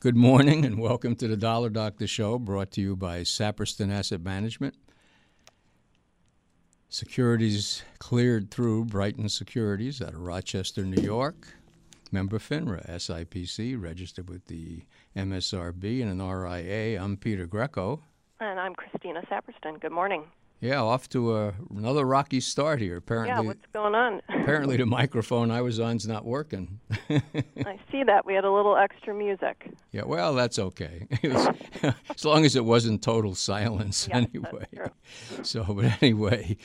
[0.00, 4.22] Good morning and welcome to the Dollar Doctor Show brought to you by Saperston Asset
[4.22, 4.74] Management.
[6.88, 11.48] Securities cleared through Brighton Securities out of Rochester, New York.
[12.10, 14.84] Member FINRA, SIPC, registered with the
[15.14, 16.98] MSRB and an RIA.
[16.98, 18.02] I'm Peter Greco.
[18.40, 19.78] And I'm Christina Saperston.
[19.82, 20.24] Good morning.
[20.60, 22.98] Yeah, off to a, another rocky start here.
[22.98, 24.20] Apparently, yeah, what's going on?
[24.28, 26.80] apparently, the microphone I was on's not working.
[27.10, 29.70] I see that we had a little extra music.
[29.90, 31.06] Yeah, well, that's okay.
[31.24, 31.48] Was,
[32.10, 34.66] as long as it wasn't total silence, yes, anyway.
[35.42, 36.58] So, but anyway,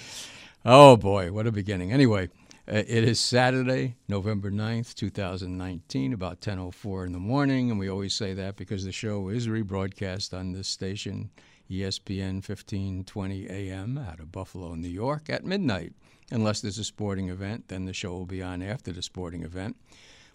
[0.66, 1.94] oh boy, what a beginning.
[1.94, 2.30] Anyway,
[2.68, 8.14] uh, it is Saturday, November 9th, 2019, about 10:04 in the morning, and we always
[8.14, 11.30] say that because the show is rebroadcast on this station
[11.70, 15.94] ESPN 1520 AM out of Buffalo, New York at midnight.
[16.32, 19.76] Unless there's a sporting event, then the show will be on after the sporting event.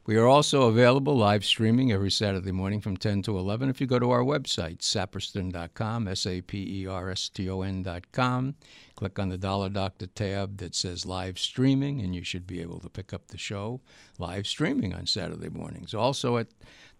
[0.06, 3.86] We are also available live streaming every Saturday morning from 10 to 11 if you
[3.86, 8.54] go to our website, saperston.com, S A P E R S T O N.com.
[8.96, 12.80] Click on the Dollar Doctor tab that says live streaming, and you should be able
[12.80, 13.80] to pick up the show
[14.18, 15.92] live streaming on Saturday mornings.
[15.92, 16.48] Also at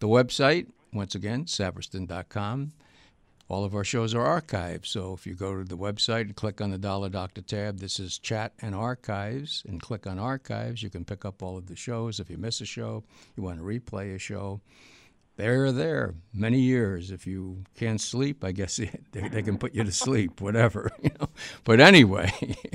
[0.01, 2.73] the website, once again, saperston.com.
[3.51, 6.61] All of our shows are archived, so if you go to the website and click
[6.61, 10.89] on the Dollar Doctor tab this is Chat and Archives and click on Archives, you
[10.89, 12.21] can pick up all of the shows.
[12.21, 13.03] If you miss a show,
[13.37, 14.61] you want to replay a show,
[15.35, 17.11] they're there many years.
[17.11, 18.77] If you can't sleep, I guess
[19.11, 20.93] they, they can put you to sleep, whatever.
[21.03, 21.29] You know.
[21.65, 22.33] But anyway,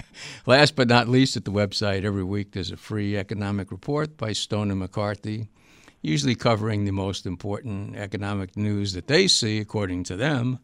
[0.45, 4.33] last but not least, at the website every week there's a free economic report by
[4.33, 5.47] Stone and McCarthy
[6.05, 10.59] usually covering the most important economic news that they see, according to them.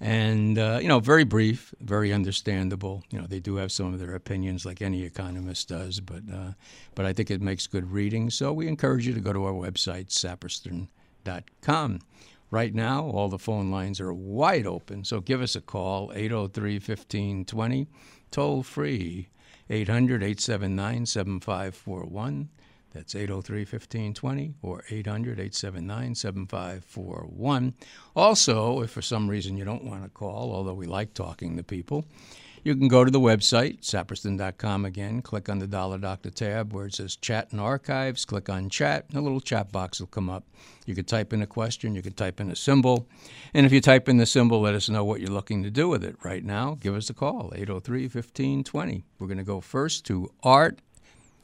[0.00, 3.04] And, uh, you know, very brief, very understandable.
[3.10, 6.52] You know, they do have some of their opinions, like any economist does, but, uh,
[6.94, 8.30] but I think it makes good reading.
[8.30, 12.00] So we encourage you to go to our website, saperston.com.
[12.50, 16.74] Right now, all the phone lines are wide open, so give us a call, 803
[16.74, 17.86] 1520,
[18.32, 19.28] toll free,
[19.68, 22.48] 800 879 7541.
[22.92, 27.74] That's 803 1520 or 800 879 7541.
[28.16, 31.62] Also, if for some reason you don't want to call, although we like talking to
[31.62, 32.04] people,
[32.62, 36.86] you can go to the website, saperston.com again, click on the Dollar Doctor tab where
[36.86, 40.28] it says Chat and Archives, click on Chat, and a little chat box will come
[40.28, 40.44] up.
[40.84, 43.08] You could type in a question, you could type in a symbol,
[43.54, 45.88] and if you type in the symbol, let us know what you're looking to do
[45.88, 46.16] with it.
[46.22, 49.04] Right now, give us a call, 803 1520.
[49.18, 50.80] We're going to go first to Art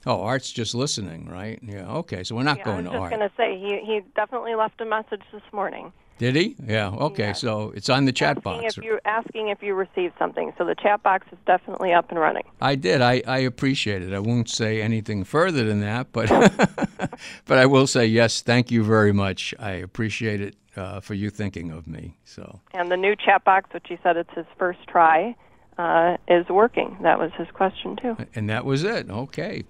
[0.06, 1.59] Oh, Art's just listening, right?
[1.62, 1.87] Yeah.
[1.89, 2.99] Okay, so we're not yeah, going to Art.
[2.99, 5.93] I was going to say he he definitely left a message this morning.
[6.19, 6.56] Did he?
[6.65, 6.89] Yeah.
[6.91, 8.78] Okay, so it's on the chat asking box.
[8.78, 12.19] If you're asking if you received something, so the chat box is definitely up and
[12.19, 12.45] running.
[12.61, 13.03] I did.
[13.03, 14.15] I, I appreciate it.
[14.15, 16.28] I won't say anything further than that, but
[17.45, 18.41] but I will say yes.
[18.41, 19.55] Thank you very much.
[19.59, 22.16] I appreciate it uh, for you thinking of me.
[22.25, 22.61] So.
[22.72, 25.34] And the new chat box, which he said it's his first try,
[25.78, 26.97] uh, is working.
[27.03, 28.16] That was his question too.
[28.34, 29.11] And that was it.
[29.11, 29.65] Okay.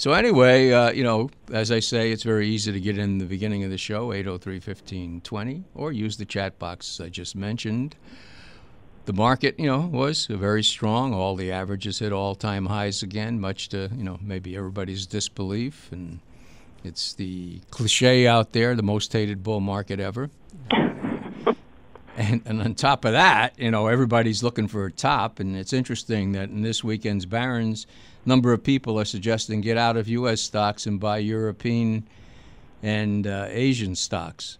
[0.00, 3.26] So anyway, uh, you know, as I say, it's very easy to get in the
[3.26, 7.96] beginning of the show, 803-1520, or use the chat box I just mentioned.
[9.04, 11.12] The market, you know, was very strong.
[11.12, 15.92] All the averages hit all-time highs again, much to, you know, maybe everybody's disbelief.
[15.92, 16.20] And
[16.82, 20.30] it's the cliche out there, the most hated bull market ever.
[22.16, 25.40] And, and on top of that, you know, everybody's looking for a top.
[25.40, 27.86] And it's interesting that in this weekend's Barron's,
[28.24, 30.40] number of people are suggesting get out of U.S.
[30.40, 32.06] stocks and buy European
[32.82, 34.58] and uh, Asian stocks.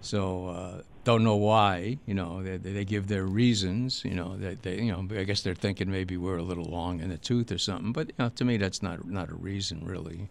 [0.00, 1.98] So uh, don't know why.
[2.06, 4.04] You know, they, they give their reasons.
[4.04, 7.00] You know, that they, you know, I guess they're thinking maybe we're a little long
[7.00, 7.92] in the tooth or something.
[7.92, 10.28] But you know, to me, that's not not a reason really.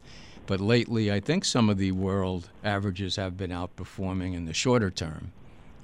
[0.47, 4.91] But lately, I think some of the world averages have been outperforming in the shorter
[4.91, 5.31] term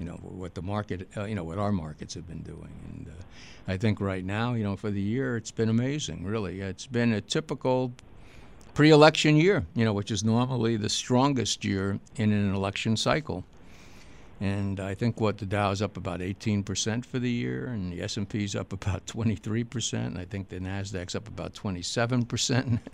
[0.02, 3.08] you know what the market, uh, you know what our markets have been doing, and
[3.08, 6.26] uh, I think right now, you know, for the year, it's been amazing.
[6.26, 7.94] Really, it's been a typical
[8.74, 13.46] pre-election year, you know, which is normally the strongest year in an election cycle.
[14.40, 18.56] And I think what the Dow's up about 18% for the year, and the S&P's
[18.56, 19.94] up about 23%.
[19.94, 22.80] And I think the Nasdaq's up about 27%.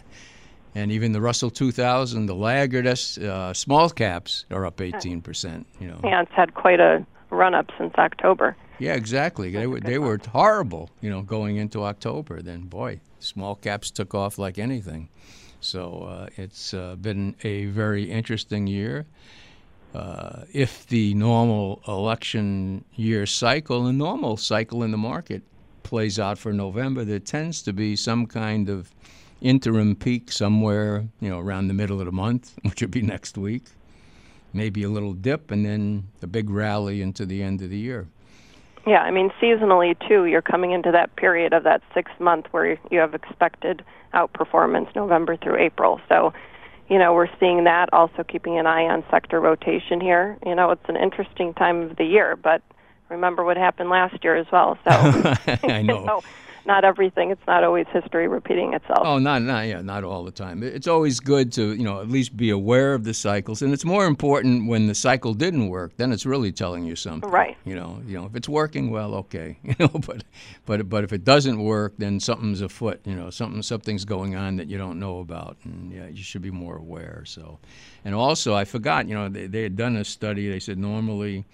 [0.77, 5.65] and even the Russell 2000, the laggard uh, small caps are up 18%.
[5.79, 8.56] You know, yeah, it's had quite a run up since October.
[8.77, 9.50] Yeah, exactly.
[9.50, 12.44] They were they were horrible, you know, going into October.
[12.44, 15.09] Then, boy, small caps took off like anything.
[15.62, 19.07] So uh, it's uh, been a very interesting year.
[19.95, 25.41] Uh, if the normal election year cycle, the normal cycle in the market
[25.81, 28.91] plays out for November, there tends to be some kind of
[29.42, 33.38] interim peak somewhere, you know, around the middle of the month, which would be next
[33.38, 33.63] week.
[34.54, 38.07] maybe a little dip, and then a big rally into the end of the year.
[38.88, 42.80] Yeah, I mean, seasonally too, you're coming into that period of that six month where
[42.89, 46.00] you have expected outperformance November through April.
[46.07, 46.33] So,
[46.88, 50.38] you know, we're seeing that also keeping an eye on sector rotation here.
[50.45, 52.62] You know, it's an interesting time of the year, but
[53.10, 54.80] remember what happened last year as well.
[54.86, 54.92] So,
[55.63, 56.00] I know.
[56.00, 56.24] you know
[56.68, 57.31] not everything.
[57.31, 59.00] It's not always history repeating itself.
[59.02, 60.62] Oh, not not yeah, not all the time.
[60.62, 63.86] It's always good to you know at least be aware of the cycles, and it's
[63.86, 65.96] more important when the cycle didn't work.
[65.96, 67.30] Then it's really telling you something.
[67.30, 67.58] Right.
[67.64, 69.58] You know, you know if it's working, well, okay.
[69.68, 70.24] You know, but
[70.66, 73.00] but but if it doesn't work, then something's afoot.
[73.06, 76.42] You know, something something's going on that you don't know about, and yeah, you should
[76.42, 77.24] be more aware.
[77.25, 77.60] So,
[78.04, 79.08] and also I forgot.
[79.08, 80.50] You know, they they had done a study.
[80.50, 81.46] They said normally,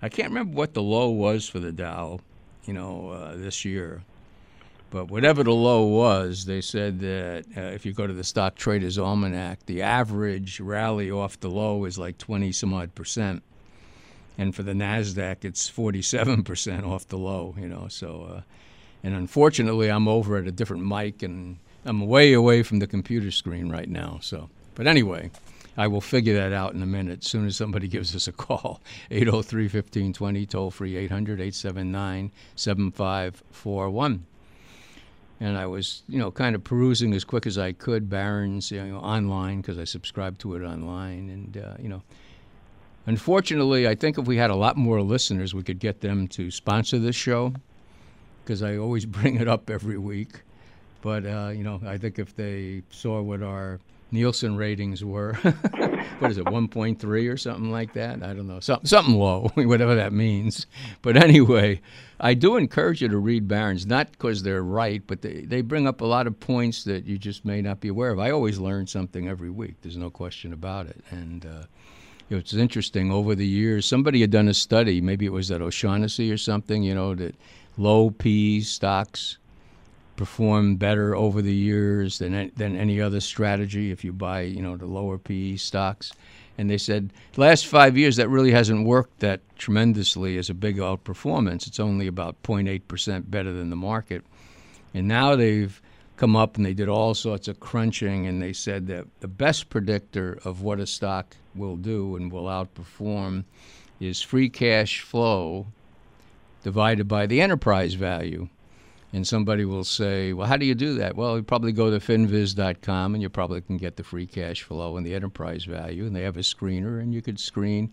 [0.00, 2.20] I can't remember what the low was for the Dow.
[2.66, 4.02] You know, uh, this year
[4.90, 8.56] but whatever the low was, they said that uh, if you go to the Stock
[8.56, 13.44] Traders Almanac, the average rally off the low is like 20 some odd percent.
[14.36, 17.86] And for the NASDAQ, it's 47 percent off the low, you know.
[17.88, 18.40] So, uh,
[19.04, 23.30] and unfortunately, I'm over at a different mic and I'm way away from the computer
[23.30, 24.18] screen right now.
[24.22, 25.30] So, but anyway,
[25.76, 28.32] I will figure that out in a minute as soon as somebody gives us a
[28.32, 28.80] call.
[29.12, 34.26] 803 1520, toll free 800 879 7541
[35.40, 38.84] and I was, you know, kind of perusing as quick as I could Barron's, you
[38.84, 42.02] know, online because I subscribed to it online, and uh, you know,
[43.06, 46.50] unfortunately, I think if we had a lot more listeners, we could get them to
[46.50, 47.54] sponsor this show
[48.44, 50.42] because I always bring it up every week.
[51.00, 53.80] But uh, you know, I think if they saw what our
[54.12, 55.34] Nielsen ratings were,
[56.18, 58.22] what is it, 1.3 or something like that?
[58.22, 60.66] I don't know, something something low, whatever that means.
[61.02, 61.80] But anyway,
[62.18, 65.86] I do encourage you to read Barron's, not because they're right, but they, they bring
[65.86, 68.18] up a lot of points that you just may not be aware of.
[68.18, 69.76] I always learn something every week.
[69.82, 71.02] There's no question about it.
[71.10, 71.64] And uh,
[72.28, 73.10] it's interesting.
[73.10, 75.00] Over the years, somebody had done a study.
[75.00, 76.82] Maybe it was at O'Shaughnessy or something.
[76.82, 77.34] You know that
[77.76, 79.38] low P stocks
[80.20, 84.76] perform better over the years than than any other strategy if you buy you know
[84.76, 86.12] the lower PE stocks
[86.58, 90.54] and they said the last five years that really hasn't worked that tremendously as a
[90.54, 91.66] big outperformance.
[91.66, 94.22] It's only about 0.8 percent better than the market,
[94.92, 95.80] and now they've
[96.18, 99.70] come up and they did all sorts of crunching and they said that the best
[99.70, 103.44] predictor of what a stock will do and will outperform
[103.98, 105.66] is free cash flow
[106.62, 108.50] divided by the enterprise value.
[109.12, 111.16] And somebody will say, well, how do you do that?
[111.16, 114.96] Well, you probably go to finviz.com and you probably can get the free cash flow
[114.96, 116.06] and the enterprise value.
[116.06, 117.92] And they have a screener and you could screen.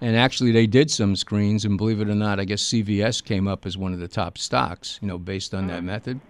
[0.00, 1.64] And actually, they did some screens.
[1.64, 4.38] And believe it or not, I guess CVS came up as one of the top
[4.38, 5.70] stocks, you know, based on mm-hmm.
[5.70, 6.20] that method.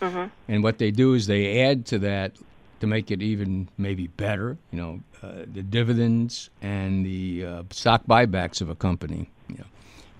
[0.00, 0.24] Mm-hmm.
[0.48, 2.32] And what they do is they add to that
[2.80, 8.04] to make it even maybe better, you know, uh, the dividends and the uh, stock
[8.06, 9.30] buybacks of a company.
[9.48, 9.64] You know.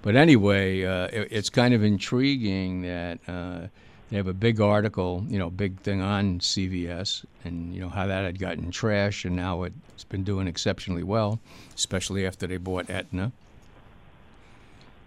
[0.04, 3.68] But anyway, uh, it, it's kind of intriguing that uh,
[4.10, 8.06] they have a big article, you know, big thing on CVS and, you know, how
[8.06, 11.40] that had gotten trashed and now it's been doing exceptionally well,
[11.74, 13.32] especially after they bought Aetna.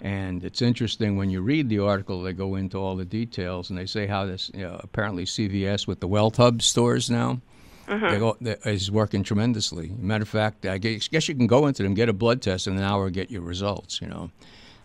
[0.02, 3.78] And it's interesting when you read the article, they go into all the details and
[3.78, 7.40] they say how this, you know, apparently CVS with the WellHub stores now.
[7.88, 8.20] Mm-hmm.
[8.20, 8.36] Go,
[8.66, 9.92] is working tremendously.
[10.00, 12.66] Matter of fact, I guess, guess you can go into them, get a blood test,
[12.66, 14.02] in an hour get your results.
[14.02, 14.32] You know,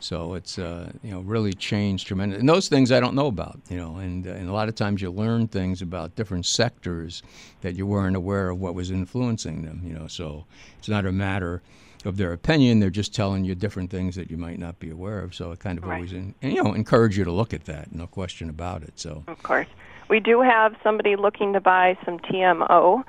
[0.02, 2.40] so it's uh, you know really changed tremendously.
[2.40, 4.74] And those things I don't know about, you know, and uh, and a lot of
[4.74, 7.22] times you learn things about different sectors
[7.60, 10.06] that you weren't aware of what was influencing them, you know.
[10.08, 10.44] So
[10.78, 11.62] it's not a matter
[12.04, 15.20] of their opinion; they're just telling you different things that you might not be aware
[15.20, 15.34] of.
[15.34, 15.96] So it kind of right.
[15.96, 17.94] always, in, and, you know, encourage you to look at that.
[17.94, 18.98] No question about it.
[18.98, 19.68] So of course,
[20.08, 23.04] we do have somebody looking to buy some TMO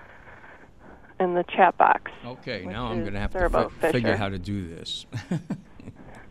[1.20, 2.12] in the chat box.
[2.24, 5.06] Okay, now I'm going to have to fi- figure how to do this.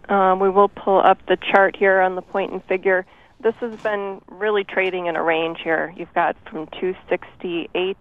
[0.08, 3.06] Um, we will pull up the chart here on the point and figure.
[3.40, 5.92] This has been really trading in a range here.
[5.96, 7.96] You've got from 268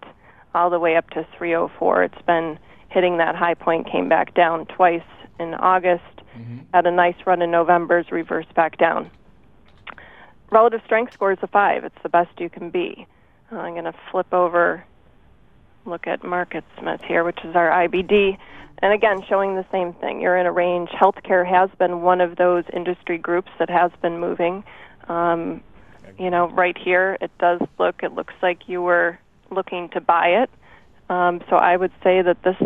[0.54, 2.04] all the way up to 304.
[2.04, 5.02] It's been hitting that high point, came back down twice
[5.40, 6.04] in August,
[6.36, 6.58] mm-hmm.
[6.72, 9.10] had a nice run in November's reversed back down.
[10.50, 11.84] Relative strength score is a five.
[11.84, 13.06] It's the best you can be.
[13.50, 14.84] Uh, I'm going to flip over,
[15.86, 18.36] look at MarketSmith here, which is our IBD.
[18.82, 20.20] And again, showing the same thing.
[20.20, 20.90] You're in a range.
[20.90, 24.64] Healthcare has been one of those industry groups that has been moving.
[25.08, 25.62] Um,
[26.18, 29.18] you know, right here, it does look, it looks like you were
[29.50, 30.50] looking to buy it.
[31.08, 32.56] Um, so I would say that this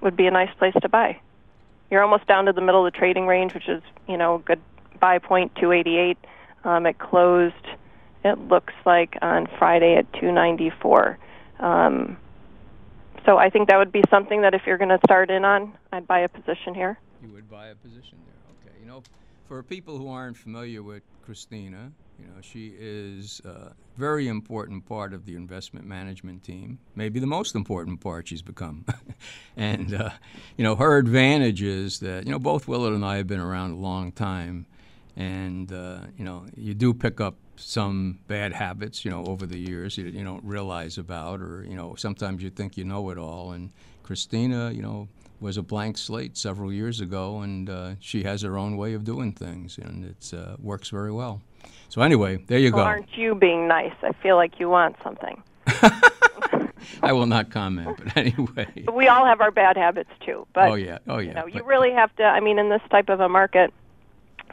[0.00, 1.20] would be a nice place to buy.
[1.90, 4.38] You're almost down to the middle of the trading range, which is, you know, a
[4.38, 4.60] good
[5.00, 6.16] buy point, 288.
[6.62, 7.54] Um, it closed,
[8.24, 11.18] it looks like, on Friday at 294.
[11.58, 12.16] Um,
[13.24, 15.72] so I think that would be something that if you're going to start in on,
[15.92, 16.98] I'd buy a position here.
[17.22, 18.72] You would buy a position there.
[18.72, 18.80] Okay.
[18.80, 19.02] You know,
[19.48, 25.12] for people who aren't familiar with Christina, you know, she is a very important part
[25.12, 28.84] of the investment management team, maybe the most important part she's become.
[29.56, 30.10] and, uh,
[30.56, 33.72] you know, her advantage is that, you know, both Willard and I have been around
[33.72, 34.66] a long time.
[35.16, 39.58] And, uh, you know, you do pick up some bad habits, you know, over the
[39.58, 43.18] years you, you don't realize about, or, you know, sometimes you think you know it
[43.18, 43.52] all.
[43.52, 43.70] And
[44.02, 45.08] Christina, you know,
[45.40, 49.04] was a blank slate several years ago, and uh, she has her own way of
[49.04, 51.42] doing things, and it uh, works very well.
[51.88, 52.88] So anyway, there you well, go.
[52.88, 53.94] Aren't you being nice?
[54.02, 55.42] I feel like you want something.
[57.02, 58.84] I will not comment, but anyway.
[58.92, 60.46] We all have our bad habits too.
[60.54, 61.28] But oh yeah, oh yeah.
[61.28, 62.24] You know, you really have to.
[62.24, 63.72] I mean, in this type of a market,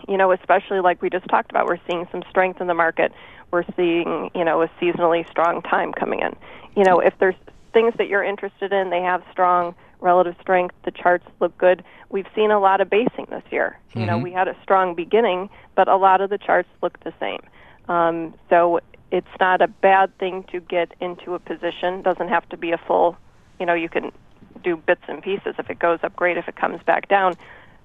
[0.08, 3.12] you know, especially like we just talked about, we're seeing some strength in the market.
[3.52, 6.36] We're seeing, you know, a seasonally strong time coming in.
[6.76, 7.36] You know, if there's
[7.74, 10.76] things that you're interested in, they have strong relative strength.
[10.84, 11.84] The charts look good.
[12.10, 13.78] We've seen a lot of basing this year.
[13.94, 14.24] You know, Mhm.
[14.24, 17.42] we had a strong beginning, but a lot of the charts look the same.
[17.88, 18.80] Um, so
[19.12, 22.02] it's not a bad thing to get into a position.
[22.02, 23.18] Doesn't have to be a full.
[23.60, 24.12] You know, you can
[24.64, 25.56] do bits and pieces.
[25.58, 26.38] If it goes up, great.
[26.38, 27.36] If it comes back down,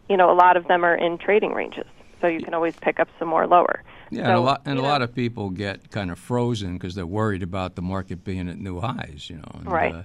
[0.09, 1.87] you know, a lot of them are in trading ranges,
[2.21, 3.83] so you can always pick up some more lower.
[4.11, 6.75] Yeah, So, and a lot and a know- lot of people get kind of frozen
[6.75, 9.51] because they're worried about the market being at new highs, you know.
[9.55, 9.95] and, Right.
[9.95, 10.03] Uh,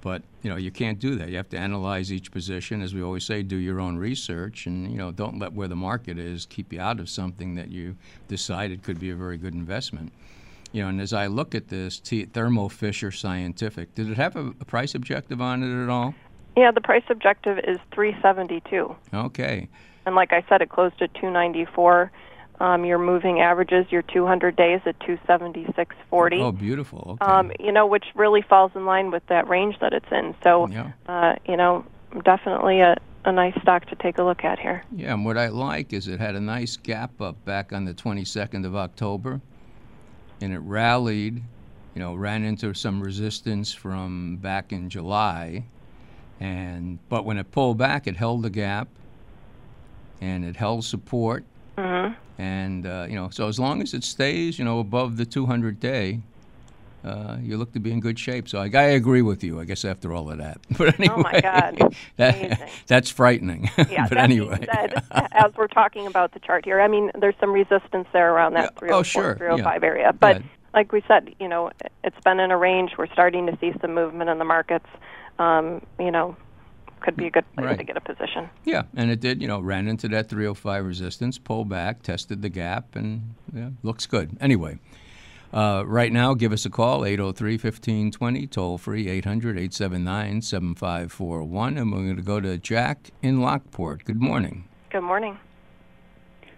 [0.00, 1.28] but you know, you can't do that.
[1.28, 3.42] You have to analyze each position, as we always say.
[3.44, 6.80] Do your own research, and you know, don't let where the market is keep you
[6.80, 7.94] out of something that you
[8.26, 10.12] decided could be a very good investment.
[10.72, 14.34] You know, and as I look at this, T- Thermo Fisher Scientific, did it have
[14.34, 16.14] a, a price objective on it at all?
[16.56, 19.68] Yeah, the price objective is 372, Okay.
[20.04, 22.10] and like I said, it closed at 294.
[22.60, 26.40] Um, your moving averages, your 200 days at 276.40.
[26.40, 27.18] Oh, beautiful.
[27.20, 27.32] Okay.
[27.32, 30.32] um, you know, which really falls in line with that range that it's in.
[30.44, 30.92] So, yeah.
[31.08, 31.84] uh, you know,
[32.24, 34.84] definitely a, a nice stock to take a look at here.
[34.94, 37.94] Yeah, and what I like is it had a nice gap up back on the
[37.94, 39.40] 22nd of October,
[40.40, 41.42] and it rallied,
[41.94, 45.64] you know, ran into some resistance from back in July,
[46.42, 48.88] and but when it pulled back, it held the gap,
[50.20, 51.44] and it held support,
[51.78, 52.08] hmm
[52.38, 55.78] and uh, you know, so as long as it stays, you know, above the 200
[55.80, 56.18] day.
[57.04, 59.58] Uh, you look to be in good shape, so I, I agree with you.
[59.58, 61.92] I guess after all of that, but anyway, Oh, my God.
[62.16, 63.68] that, that's frightening.
[63.90, 67.34] Yeah, but that anyway, said, as we're talking about the chart here, I mean, there's
[67.40, 70.12] some resistance there around that Yeah, 304, oh, sure, 305 area.
[70.12, 70.42] But Yeah.
[70.74, 71.72] like we said, you know,
[72.04, 72.92] it's been in a range.
[72.96, 74.86] We're starting to see some movement in the markets.
[75.38, 76.36] Um, you know,
[77.00, 77.78] could be a good place Right.
[77.78, 78.48] to get a position.
[78.64, 79.42] Yeah, and it did.
[79.42, 84.06] You know, ran into that 305 resistance, pulled back, tested the gap, and yeah, looks
[84.06, 84.36] good.
[84.40, 84.78] Anyway,
[85.52, 92.22] uh, right now, give us a call 803-1520, toll free 800-879-7541, and we're going to
[92.22, 94.04] go to Jack in Lockport.
[94.04, 94.64] Good morning.
[94.90, 95.38] Good morning.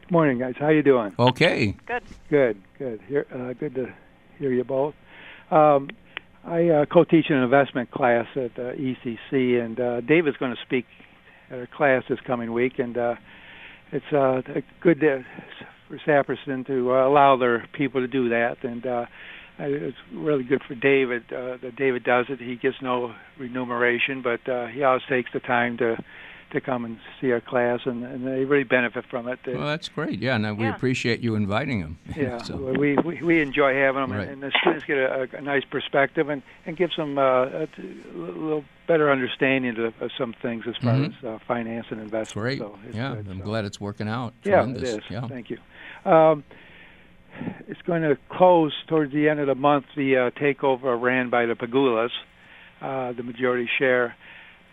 [0.03, 0.55] Good morning, guys.
[0.59, 1.15] How you doing?
[1.19, 1.75] Okay.
[1.87, 2.03] Good.
[2.29, 3.01] Good, good.
[3.09, 3.91] Here, uh, good to
[4.39, 4.95] hear you both.
[5.51, 5.89] Um,
[6.47, 10.61] I uh, co-teach an investment class at uh, ECC, and uh, Dave is going to
[10.63, 10.85] speak
[11.51, 13.15] at a class this coming week, and uh,
[13.93, 14.43] it's uh,
[14.83, 15.19] good uh,
[15.89, 19.07] for Saperston to uh, allow their people to do that, and uh,
[19.59, 22.41] it's really good for David uh, that David does it.
[22.41, 25.97] He gets no remuneration, but uh, he always takes the time to
[26.55, 29.39] to come and see our class, and, and they really benefit from it.
[29.47, 30.19] Well, that's great.
[30.21, 30.75] Yeah, and uh, we Yeah.
[30.75, 31.99] appreciate you inviting them.
[32.17, 34.29] Yeah, so, we, we we enjoy having them, Right.
[34.29, 37.67] and, and the students get a, a nice perspective and and gives them uh, a,
[37.67, 41.09] t- a little better understanding of, of some things as far Mhm.
[41.19, 42.43] as uh, finance and investment.
[42.43, 42.59] great.
[42.59, 43.45] So it's yeah, good, I'm so.
[43.45, 44.33] glad it's working out.
[44.45, 44.83] Yeah, Tremendous.
[44.91, 45.05] it is.
[45.11, 45.27] Yeah.
[45.29, 45.59] Thank you.
[46.11, 46.45] Um,
[47.67, 49.87] it's going to close towards the end of the month.
[49.97, 52.11] The uh, takeover ran by the Pegulas,
[52.81, 54.15] uh, the majority share.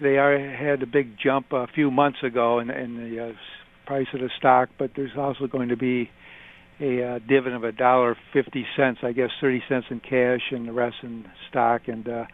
[0.01, 3.33] They are, had a big jump a few months ago in, in the uh,
[3.85, 6.09] price of the stock, but there's also going to be
[6.79, 9.01] a uh, dividend of a dollar fifty cents.
[9.03, 11.87] I guess thirty cents in cash and the rest in stock.
[11.87, 12.25] And uh,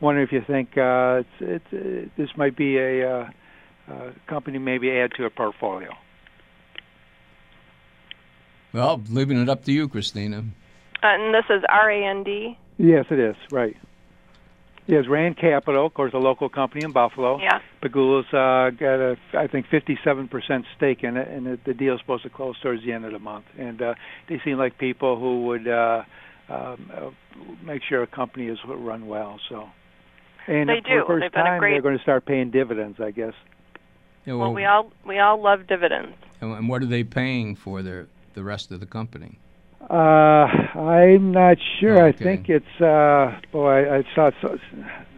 [0.00, 3.30] wondering if you think uh, it's, it's, uh, this might be a uh,
[3.90, 5.90] uh, company maybe add to a portfolio.
[8.72, 10.44] Well, leaving it up to you, Christina.
[11.02, 12.28] Uh, and this is RAND.
[12.78, 13.36] Yes, it is.
[13.50, 13.76] Right.
[14.88, 17.40] Yes, Rand Capital, of course, a local company in Buffalo.
[17.40, 17.58] Yeah.
[17.82, 22.22] Pegula's uh, got a, I think, 57% stake in it, and the, the deal's supposed
[22.22, 23.46] to close towards the end of the month.
[23.58, 23.94] And uh,
[24.28, 26.02] they seem like people who would uh,
[26.48, 27.10] um, uh,
[27.64, 29.40] make sure a company is run well.
[29.48, 29.68] So.
[30.46, 31.00] And They for do.
[31.00, 33.34] the first They've been a time, great- they're going to start paying dividends, I guess.
[34.24, 36.14] Yeah, Well, we all we all love dividends.
[36.40, 39.38] and and what are they paying for their the rest of the company?
[39.88, 42.04] Uh, I'm not sure.
[42.04, 43.84] I think it's uh, boy.
[43.88, 44.30] I, I saw.
[44.42, 44.58] So,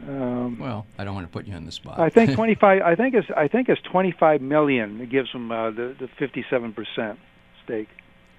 [0.07, 1.99] um, Well, I don't want to put you on the spot.
[1.99, 2.83] I think 25.
[2.83, 3.29] I think it's.
[3.37, 5.01] I think it's 25 million.
[5.01, 7.19] It gives them uh, the the 57 percent
[7.65, 7.89] stake.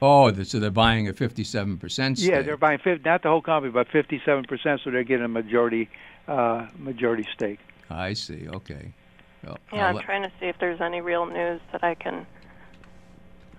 [0.04, 2.30] oh, th- so they're buying a 57% stake.
[2.30, 4.82] Yeah, they're buying 50, not the whole company, but 57 percent.
[4.84, 5.90] So they're getting a majority
[6.28, 7.60] uh, majority stake.
[7.90, 8.48] I see.
[8.48, 8.94] Okay.
[9.44, 11.96] Well, Yeah, I'll I'm let- trying to see if there's any real news that I
[11.96, 12.28] can.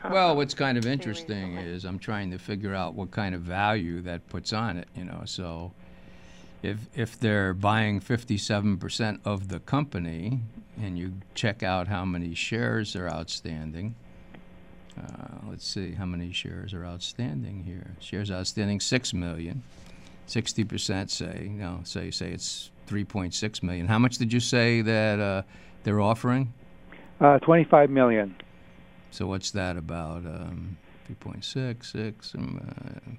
[0.09, 4.01] Well, what's kind of interesting is I'm trying to figure out what kind of value
[4.03, 5.23] that puts on it, you know.
[5.25, 5.73] So
[6.63, 10.41] if if they're buying 57% of the company
[10.81, 13.95] and you check out how many shares are outstanding,
[14.99, 17.97] uh, let's see how many shares are outstanding here.
[18.01, 19.63] Shares outstanding 6 million.
[20.27, 23.89] 60% say, you know, say say it's 3.6 million.
[23.89, 25.43] How much did you say that uh,
[25.85, 26.53] they're offering?
[27.21, 28.35] Uh, 25 million.
[29.11, 30.19] So what's that about?
[30.25, 30.77] Um,
[31.25, 33.11] 3.6, six, um, uh,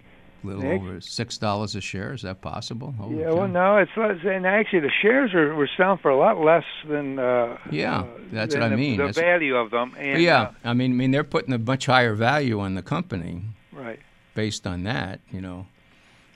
[0.43, 0.81] a little Nick?
[0.81, 2.13] over six dollars a share.
[2.13, 2.93] Is that possible?
[2.97, 3.35] Holy Yeah, cow.
[3.35, 6.63] well, no, it's less, and actually the shares are were selling for a lot less
[6.87, 7.19] than.
[7.19, 8.97] Uh, Yeah, uh, that's than what I mean.
[8.97, 9.93] The That's- value of them.
[9.99, 12.81] And, yeah, uh, I mean, I mean, they're putting a much higher value on the
[12.81, 13.41] company
[13.73, 13.99] right.
[14.33, 15.67] based on that, you know,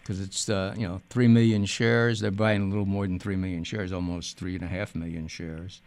[0.02, 2.20] because it's uh, you know three million shares.
[2.20, 5.28] They're buying a little more than three million shares, almost three and a half million
[5.30, 5.82] shares.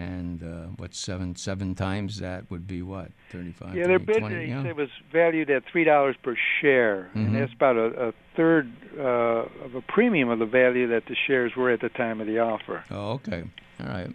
[0.00, 3.74] And uh, what seven seven times that would be what thirty five?
[3.74, 4.62] Yeah, their bid 20, they yeah.
[4.62, 7.26] said was valued at three dollars per share, Mhm.
[7.26, 9.02] and that's about a, a third uh,
[9.64, 12.38] of a premium of the value that the shares were at the time of the
[12.38, 12.84] offer.
[12.92, 13.42] Oh, okay.
[13.80, 14.14] All right.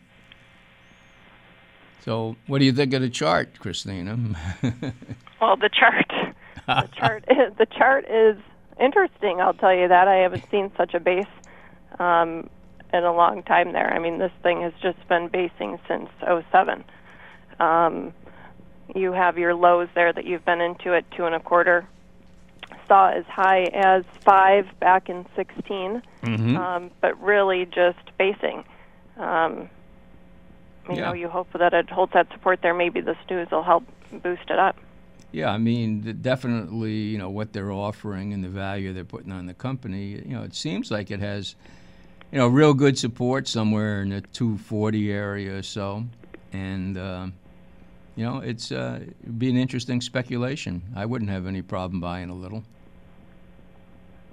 [1.99, 4.17] So, what do you think of the chart, Christina?
[5.41, 6.05] Well, the chart,
[6.67, 8.37] the chart, is, the chart is
[8.79, 9.41] interesting.
[9.41, 10.07] I'll tell you that.
[10.07, 11.25] I haven't seen such a base
[11.99, 12.49] um,
[12.93, 13.73] in a long time.
[13.73, 13.93] There.
[13.93, 16.83] I mean, this thing has just been basing since '07.
[17.59, 18.13] Um,
[18.95, 21.85] you have your lows there that you've been into at two and a quarter.
[22.87, 26.57] Saw as high as five back in 16, mm-hmm.
[26.57, 28.63] um, but really just basing.
[29.17, 29.69] Um,
[30.89, 31.07] you Yeah.
[31.07, 32.73] know, you hope that it holds that support there.
[32.73, 34.75] Maybe this news will help boost it up.
[35.31, 39.45] Yeah, I mean, definitely, you know, what they're offering and the value they're putting on
[39.47, 41.55] the company, you know, it seems like it has,
[42.33, 46.03] you know, real good support somewhere in the 240 area or so.
[46.51, 47.33] And, um,
[48.15, 50.81] you know, it's uh, it'd be an interesting speculation.
[50.95, 52.63] I wouldn't have any problem buying a little.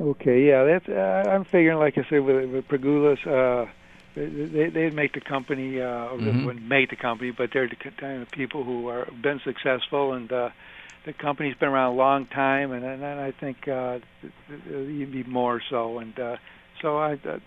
[0.00, 0.88] Okay, yeah, that's.
[0.88, 3.70] Uh, I'm figuring, like I said, with, with Pegulas, uh,
[4.14, 6.44] they, they they'd make the company, uh, Mhm.
[6.46, 10.32] wouldn't make the company, but they're the kind of people who are been successful, and
[10.32, 10.48] uh,
[11.04, 13.98] the company's been around a long time, and and I think uh,
[14.70, 16.36] you'd be more so, and uh,
[16.82, 17.38] so I, uh,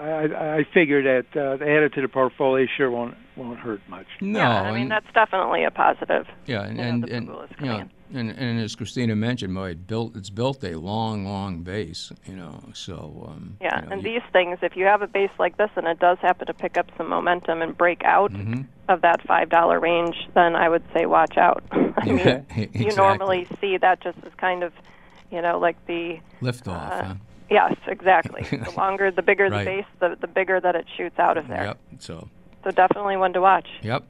[0.00, 4.06] I I figure that uh, added to the portfolio sure won't won't hurt much.
[4.20, 6.26] No, yeah, I mean and- that's definitely a positive.
[6.46, 7.26] Yeah, and you know, and, and
[7.60, 11.62] you know, and, and as Christina mentioned, boy, it built it's built a long, long
[11.62, 12.12] base.
[12.26, 15.06] You know, so um, Yeah, you know, and you- these things, if you have a
[15.08, 18.32] base like this and it does happen to pick up some momentum and break out
[18.32, 18.66] Mhm.
[18.88, 21.62] of that five dollar range, then I would say watch out.
[21.72, 22.18] I mean,
[22.56, 24.72] Yeah, you normally see that just as kind of,
[25.30, 26.92] you know, like the lift off.
[26.92, 27.14] uh, huh?
[27.50, 28.42] Yes, exactly.
[28.64, 29.64] the longer, the bigger Right.
[29.64, 31.64] the base, the the bigger that it shoots out of there.
[31.64, 31.78] Yep.
[32.00, 32.28] So,
[32.64, 33.68] So definitely one to watch.
[33.82, 34.04] yep.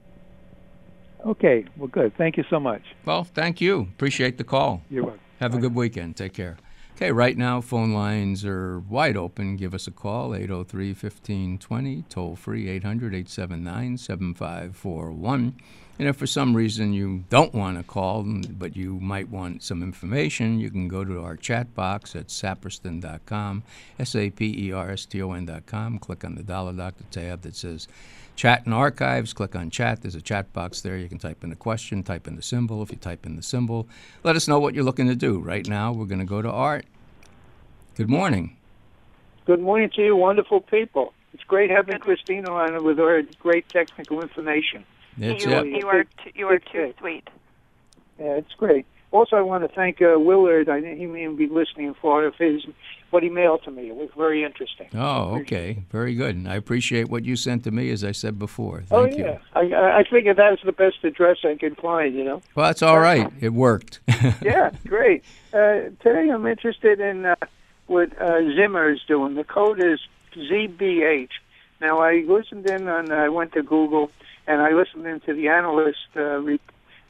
[1.27, 2.15] Okay, well, good.
[2.19, 2.83] Thank you so much.
[3.07, 3.81] Well, thank you.
[3.95, 4.83] Appreciate the call.
[4.91, 5.21] You're welcome.
[5.41, 6.17] Have a good weekend.
[6.17, 6.59] Take care.
[6.97, 9.57] Okay, right now, phone lines are wide open.
[9.57, 15.55] Give us a call, 803 1520, toll free, 800 879 7541.
[15.99, 19.81] And if for some reason you don't want to call, but you might want some
[19.81, 23.63] information, you can go to our chat box at saperston.com,
[23.99, 26.01] S A P E R S T O N.com.
[26.01, 27.87] Click on the Dollar Doctor tab that says
[28.35, 29.33] Chat and Archives.
[29.33, 30.03] Click on Chat.
[30.03, 30.97] There's a chat box there.
[30.97, 32.83] You can type in a question, type in the symbol.
[32.83, 33.87] If you type in the symbol,
[34.25, 35.39] let us know what you're looking to do.
[35.39, 36.87] Right now, we're going to go to Art.
[37.95, 38.57] Good morning.
[39.47, 41.13] Good morning to you, wonderful people.
[41.33, 44.85] It's great having Christina on with her great technical information.
[45.19, 45.67] That's you, it.
[45.67, 46.97] you are t- you are Big too fit.
[46.99, 47.29] sweet.
[48.19, 48.87] Yeah, it's great.
[49.11, 50.69] Also, I want to thank uh, Willard.
[50.69, 52.65] I think he may be listening for of his
[53.11, 53.89] what he mailed to me.
[53.89, 54.89] It was very interesting.
[54.93, 55.85] Oh, okay.
[55.93, 56.35] Very good.
[56.35, 58.83] And I appreciate what you sent to me, as I said before.
[58.91, 59.75] oh Thank yeah, you.
[59.75, 62.15] I, I I figured that's the best address I could find.
[62.15, 62.43] You know.
[62.57, 63.33] Well, that's all right.
[63.41, 64.01] It worked.
[64.43, 65.23] yeah, great.
[65.53, 67.37] Uh, today I'm interested in uh,
[67.87, 69.37] what uh, Zimmer is doing.
[69.37, 70.01] The code is
[70.37, 71.31] ZBH.
[71.81, 73.13] Now I listened in on.
[73.13, 74.11] I went to Google
[74.47, 76.61] and I listened into the analyst, uh, re-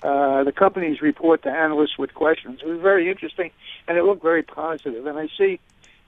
[0.02, 2.60] uh, the company's report to analysts with questions.
[2.62, 3.50] It was very interesting,
[3.88, 5.06] and it looked very positive.
[5.06, 5.60] And I see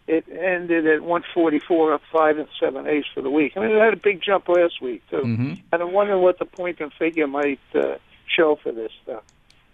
[0.07, 3.55] it ended at 144, up five and seven eighths for the week.
[3.57, 5.23] I mean, it had a big jump last week too.
[5.23, 9.25] hmm And I'm wondering what the point and figure might uh, show for this stuff.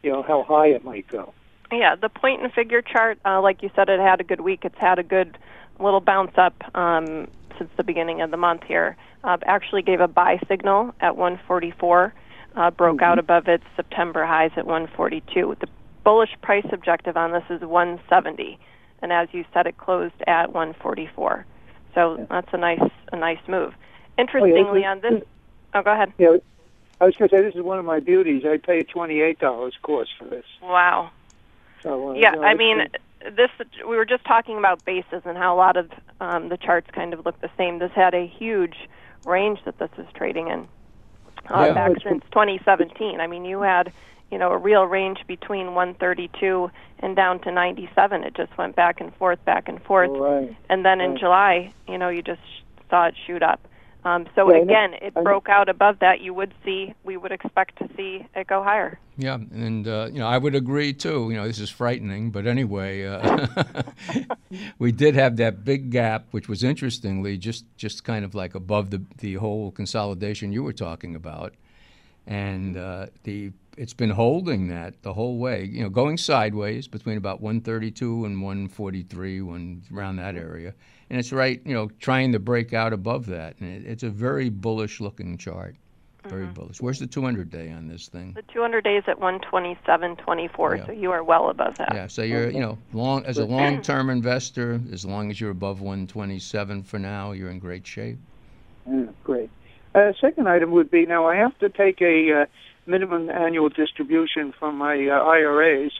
[0.02, 1.32] You know, how high it might go.
[1.70, 4.64] Yeah, the point and figure chart, uh, like you said, it had a good week.
[4.64, 5.38] It's had a good
[5.78, 8.96] little bounce up um, since the beginning of the month here.
[9.24, 12.12] Uh, actually gave a buy signal at 144,
[12.56, 13.04] uh, broke Mm-hmm.
[13.04, 15.56] out above its September highs at 142.
[15.60, 15.68] The
[16.04, 18.58] bullish price objective on this is 170,
[19.02, 21.46] and as you said, it closed at 144.
[21.94, 22.80] So that's a nice
[23.12, 23.74] a nice move.
[24.18, 25.22] Interestingly, this- on this,
[25.74, 26.12] oh, go ahead.
[26.18, 26.36] Yeah,
[27.00, 28.44] I was going to say this is one of my beauties.
[28.46, 30.44] I pay twenty-eight dollars course for this.
[30.62, 31.10] Wow.
[31.82, 32.86] So uh, Yeah, know, I mean,
[33.30, 33.50] this
[33.88, 37.14] we were just talking about bases and how a lot of um, the charts kind
[37.14, 37.78] of look the same.
[37.78, 38.76] This had a huge
[39.24, 40.68] range that this is trading in
[41.50, 41.72] uh, Yeah.
[41.74, 43.20] back since 2017.
[43.20, 43.92] I mean, you had
[44.30, 48.24] you know a real range between 132 and down to 97.
[48.24, 50.54] It just went back and forth, back and forth, Right.
[50.68, 51.20] and then in right.
[51.20, 52.40] July, you know, you just
[52.90, 53.60] saw it shoot up.
[54.04, 56.20] Um, so Yeah, again, it broke out above that.
[56.20, 58.98] You would see, we would expect to see it go higher.
[59.16, 61.28] Yeah, and uh, you know I would agree too.
[61.30, 63.46] You know this is frightening, but anyway, uh,
[64.78, 68.90] we did have that big gap, which was interestingly just just kind of like above
[68.90, 71.54] the the whole consolidation you were talking about,
[72.26, 75.64] and uh, the it's been holding that the whole way.
[75.64, 80.74] You know, going sideways between about 132 and 143, when around that area,
[81.10, 81.60] and it's right.
[81.64, 85.36] You know, trying to break out above that, and it, it's a very bullish looking
[85.38, 85.76] chart.
[86.28, 86.80] Very bullish.
[86.80, 88.32] Where's the 200 day on this thing?
[88.34, 90.86] The 200 days at 127.24, Yeah.
[90.86, 91.90] so you are well above that.
[91.92, 95.80] Yeah, so you're, you know, long as a long-term investor, as long as you're above
[95.80, 98.18] 127 for now, you're in great shape.
[98.88, 99.50] Yeah, great.
[99.94, 102.46] Uh, second item would be now I have to take a uh,
[102.86, 105.92] minimum annual distribution from my uh, IRAs,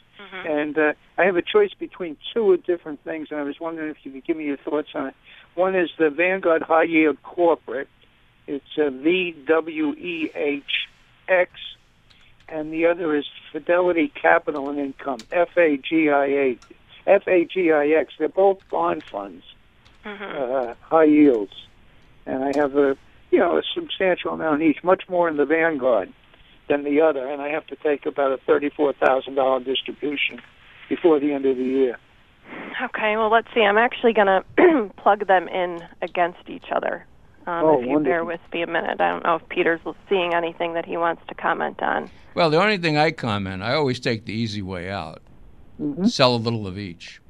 [0.47, 3.99] and uh, I have a choice between two different things, and I was wondering if
[4.05, 5.15] you could give me your thoughts on it.
[5.55, 7.89] One is the Vanguard High Yield Corporate.
[8.47, 10.63] It's uh, VWEHX,
[12.49, 16.59] and the other is Fidelity Capital and Income, FAGIA,
[17.07, 18.09] FAGIX.
[18.19, 19.45] They're both bond funds,
[20.05, 21.55] uh, high yields,
[22.25, 22.97] and I have a
[23.33, 26.13] you know a substantial amount each, much more in the Vanguard
[26.69, 30.41] than the other, and I have to take about a thirty-four thousand dollar distribution
[30.89, 31.97] before the end of the year.
[32.85, 33.63] Okay, well, let's see.
[33.63, 37.07] I'm actually going to plug them in against each other.
[37.47, 39.01] Um, Oh, if you bear with me a minute.
[39.01, 42.11] I don't know if Peter's seeing anything that he wants to comment on.
[42.35, 45.23] Well, the only thing I comment, I always take the easy way out.
[45.81, 46.09] Mhm.
[46.09, 47.22] Sell a little of each.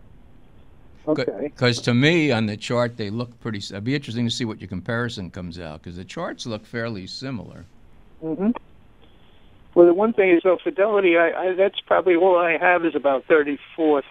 [1.06, 1.24] Okay.
[1.42, 3.58] Because to me, on the chart, they look pretty.
[3.58, 7.06] It'd be interesting to see what your comparison comes out, because the charts look fairly
[7.06, 7.64] similar.
[8.20, 8.50] hmm
[9.74, 12.94] Well, the one thing is, though, Fidelity, I, I that's probably all I have is
[12.94, 14.02] about thirty-four,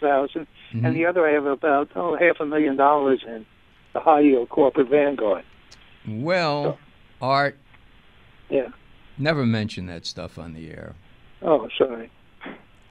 [0.00, 0.84] thousand, Mhm.
[0.84, 3.44] and the other I have about oh half a million dollars in
[3.94, 5.44] the high yield corporate Vanguard.
[6.06, 6.78] Well,
[7.20, 7.56] Art,
[8.48, 8.68] Yeah.
[9.18, 10.94] never mention that stuff on the air.
[11.42, 12.10] Oh, sorry.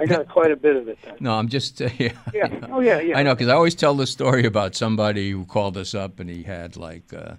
[0.01, 0.97] I got quite a bit of it.
[1.03, 1.15] Then.
[1.21, 1.79] No, I'm just.
[1.99, 2.11] yeah.
[2.33, 2.67] Yeah.
[2.71, 3.17] Oh, yeah, yeah.
[3.17, 6.29] I know, because I always tell the story about somebody who called us up and
[6.29, 7.35] he had like uh,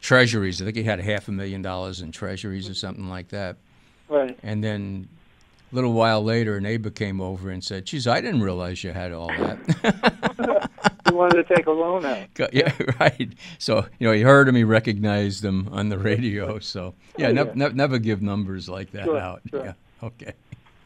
[0.00, 0.60] treasuries.
[0.60, 3.56] I think he had half a million dollars in treasuries or something like that.
[4.08, 4.38] Right.
[4.42, 5.08] And then
[5.72, 8.92] a little while later, a neighbor came over and said, "Geez, I didn't realize you
[8.92, 10.70] had all that."
[11.08, 12.26] You wanted to take a loan out.
[12.52, 13.32] Yeah, right.
[13.58, 16.58] So you know, he heard him, he recognized him on the radio.
[16.58, 17.52] So yeah, Oh, yeah.
[17.54, 19.40] nev- never give numbers like that Sure, out.
[19.48, 19.64] sure.
[19.66, 19.72] Yeah.
[20.02, 20.32] Okay.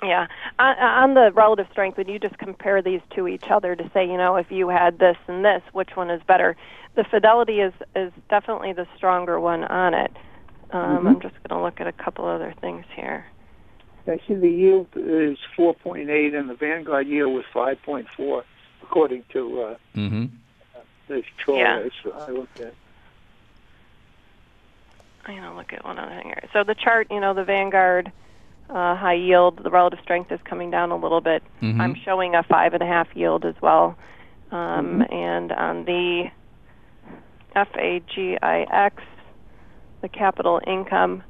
[0.03, 0.27] Yeah.
[0.59, 4.05] On, on the relative strength, when you just compare these to each other to say,
[4.07, 6.57] you know, if you had this and this, which one is better?
[6.97, 10.11] The Fidelity is is definitely the stronger one on it.
[10.73, 13.27] Um, I'm just going to look at a couple other things here.
[14.09, 18.43] Actually, the yield is 4.8, and the Vanguard yield was 5.4,
[18.83, 20.27] according to uh, Mm-hmm.
[21.09, 22.13] the chart Yeah.
[22.17, 22.75] I looked at.
[25.27, 26.49] I'm going to look at one other thing here.
[26.53, 28.11] So the chart, you know, the Vanguard
[28.71, 31.43] uh, high yield, the relative strength is coming down a little bit.
[31.61, 31.81] Mhm.
[31.81, 33.97] I'm showing a five and a half yield as well.
[34.53, 36.31] Um, And on the
[37.55, 38.93] FAGIX,
[40.03, 41.23] the capital income,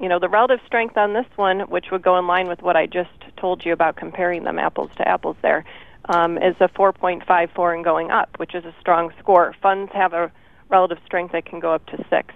[0.00, 2.76] you know, the relative strength on this one, which would go in line with what
[2.76, 5.64] I just told you about comparing them apples to apples there,
[6.08, 9.54] um, is a 4.54 and going up, which is a strong score.
[9.60, 10.30] Funds have a
[10.68, 12.34] relative strength that can go up to six.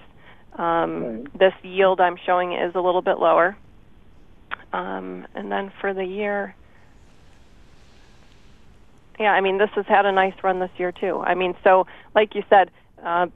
[0.57, 1.39] Um, Right.
[1.39, 3.57] This yield I'm showing is a little bit lower.
[4.73, 6.55] Um, and then for the year,
[9.19, 11.19] yeah, I mean, this has had a nice run this year too.
[11.21, 12.71] I mean, so like you said,
[13.05, 13.27] uh,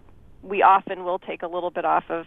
[0.42, 2.27] we often will take a little bit off of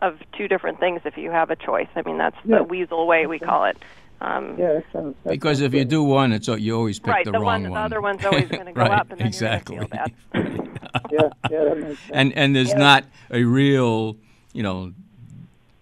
[0.00, 1.86] of two different things if you have a choice.
[1.94, 2.58] I mean, that's Yeah.
[2.58, 3.78] the weasel way we call it.
[4.20, 5.16] Um, Yeah, that sounds.
[5.24, 7.62] that Because sounds if you do one, it's you always pick right, the, the wrong
[7.62, 7.80] one, one.
[7.80, 9.76] the other one's always going to go right, up, and then exactly.
[9.76, 10.68] you're going to feel bad.
[11.10, 12.10] Yeah, yeah, that makes sense.
[12.14, 12.78] and and there's Yeah.
[12.78, 14.16] not a real,
[14.52, 14.92] you know,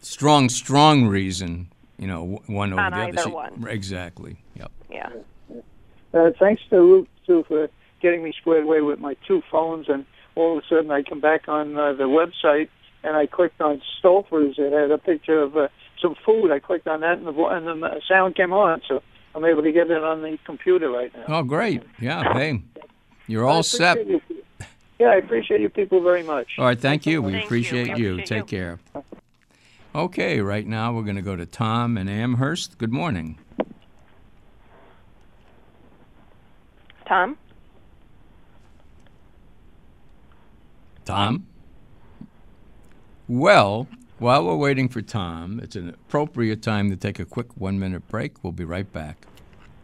[0.00, 1.68] strong strong reason,
[2.00, 3.08] you know, one over On the other.
[3.08, 3.66] either So- one.
[3.68, 4.36] Exactly.
[4.56, 4.72] Yep.
[6.14, 7.68] uh, thanks to Luke too for
[8.02, 11.20] getting me squared away with my two phones, and all of a sudden I come
[11.20, 12.68] back on uh, the website
[13.04, 14.56] and I clicked on Stouffer's.
[14.58, 15.68] It had a picture of uh,
[16.02, 16.50] some food.
[16.50, 18.82] I clicked on that, and the, and the sound came on.
[18.88, 19.02] So
[19.34, 21.24] I'm able to get it on the computer right now.
[21.38, 21.82] Oh, great.
[22.00, 22.32] Yeah.
[22.34, 22.62] Hey,
[23.26, 24.06] you're all set.
[24.06, 24.20] you.
[24.98, 26.48] Yeah, I appreciate you people very much.
[26.58, 27.22] All right, thank you.
[27.22, 27.46] We Thank you.
[27.46, 28.12] appreciate We you.
[28.14, 28.58] appreciate Take you.
[28.94, 29.04] care.
[29.92, 32.78] Okay, right now we're going to go to Tom in Amherst.
[32.78, 33.40] Good morning.
[37.04, 37.36] Tom?
[41.04, 41.44] Tom?
[43.26, 43.88] Well,
[44.20, 48.06] while we're waiting for Tom, it's an appropriate time to take a quick one minute
[48.06, 48.44] break.
[48.44, 49.26] We'll be right back.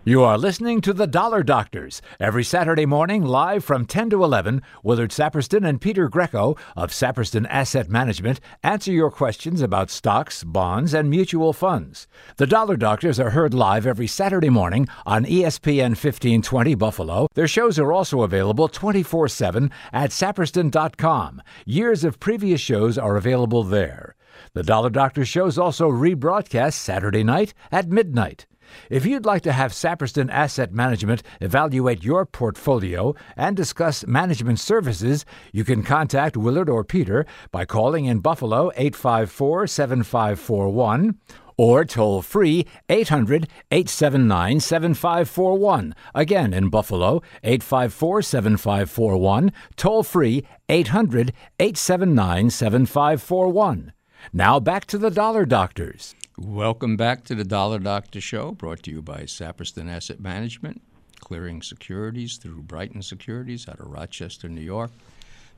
[0.08, 4.62] You are listening to the Dollar Doctors every Saturday morning, live from 10 to 11.
[4.84, 10.94] Willard Saperston and Peter Greco of Saperston Asset Management answer your questions about stocks, bonds,
[10.94, 12.06] and mutual funds.
[12.36, 17.26] The Dollar Doctors are heard live every Saturday morning on ESPN 1520 Buffalo.
[17.34, 21.42] Their shows are also available 24 7 at saperston.com.
[21.64, 24.14] Years of previous shows are available there.
[24.52, 28.46] The Dollar Doctor shows also rebroadcast Saturday night at midnight.
[28.90, 35.24] If you'd like to have Saperston Asset Management evaluate your portfolio and discuss management services,
[35.52, 41.18] you can contact Willard or Peter by calling in Buffalo 854 7541
[41.56, 45.94] or toll free 800 879 7541.
[46.14, 53.92] Again, in Buffalo, 854 7541, toll free 800 879 7541.
[54.32, 56.14] Now back to the Dollar Doctors.
[56.38, 60.82] Welcome back to the Dollar Doctor Show, brought to you by Saperston Asset Management,
[61.18, 64.90] clearing securities through Brighton Securities out of Rochester, New York.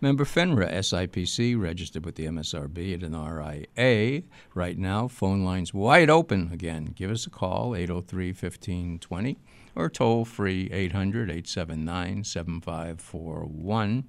[0.00, 4.22] Member FINRA SIPC, registered with the MSRB at an RIA.
[4.54, 6.92] Right now, phone lines wide open again.
[6.94, 9.36] Give us a call, 803 1520,
[9.74, 14.04] or toll free 800 879 7541.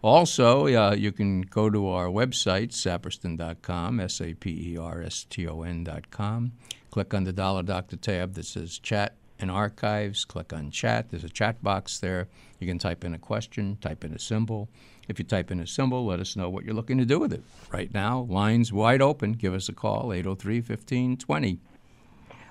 [0.00, 5.26] Also, uh, you can go to our website, saperston.com, S A P E R S
[5.28, 6.52] T O N.com.
[6.90, 10.24] Click on the Dollar Doctor tab that says Chat and Archives.
[10.24, 11.10] Click on Chat.
[11.10, 12.28] There's a chat box there.
[12.60, 14.68] You can type in a question, type in a symbol.
[15.08, 17.32] If you type in a symbol, let us know what you're looking to do with
[17.32, 17.42] it.
[17.72, 19.32] Right now, lines wide open.
[19.32, 21.58] Give us a call, 803 1520.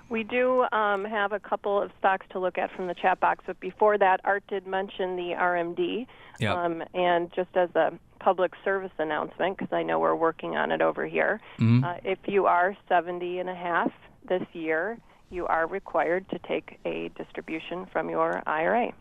[0.09, 3.43] We do um, have a couple of stocks to look at from the chat box,
[3.45, 6.07] but before that, Art did mention the RMD.
[6.39, 6.55] Yep.
[6.55, 10.81] Um, and just as a public service announcement, because I know we're working on it
[10.81, 11.41] over here,
[11.83, 13.91] uh, if you are 70 and a half
[14.27, 14.97] this year,
[15.29, 18.93] you are required to take a distribution from your IRA.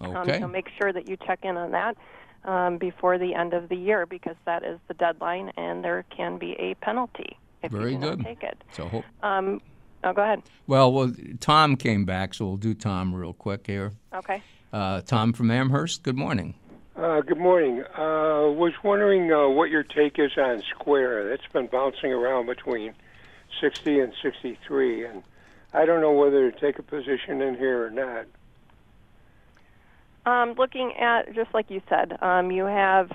[0.00, 0.36] Okay.
[0.36, 1.96] Um, so make sure that you check in on that
[2.44, 6.38] um, before the end of the year because that is the deadline and there can
[6.38, 8.62] be a penalty if Very you do not take it.
[8.72, 9.04] so, hope.
[10.04, 10.42] Oh, go ahead.
[10.66, 13.92] Well, well, Tom came back, so we'll do Tom real quick here.
[14.14, 14.42] Okay.
[14.72, 16.54] Uh, Tom from Amherst, good morning.
[16.96, 17.82] Uh, good morning.
[17.96, 21.28] Uh, was wondering uh, what your take is on Square.
[21.30, 22.94] That's been bouncing around between
[23.60, 25.22] 60 and 63, and
[25.72, 28.26] I don't know whether to take a position in here or not.
[30.26, 33.10] Um, looking at just like you said, um, you have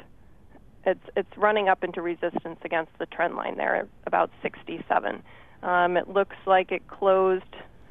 [0.85, 5.23] it's it's running up into resistance against the trend line there at about 67.
[5.63, 7.43] Um, it looks like it closed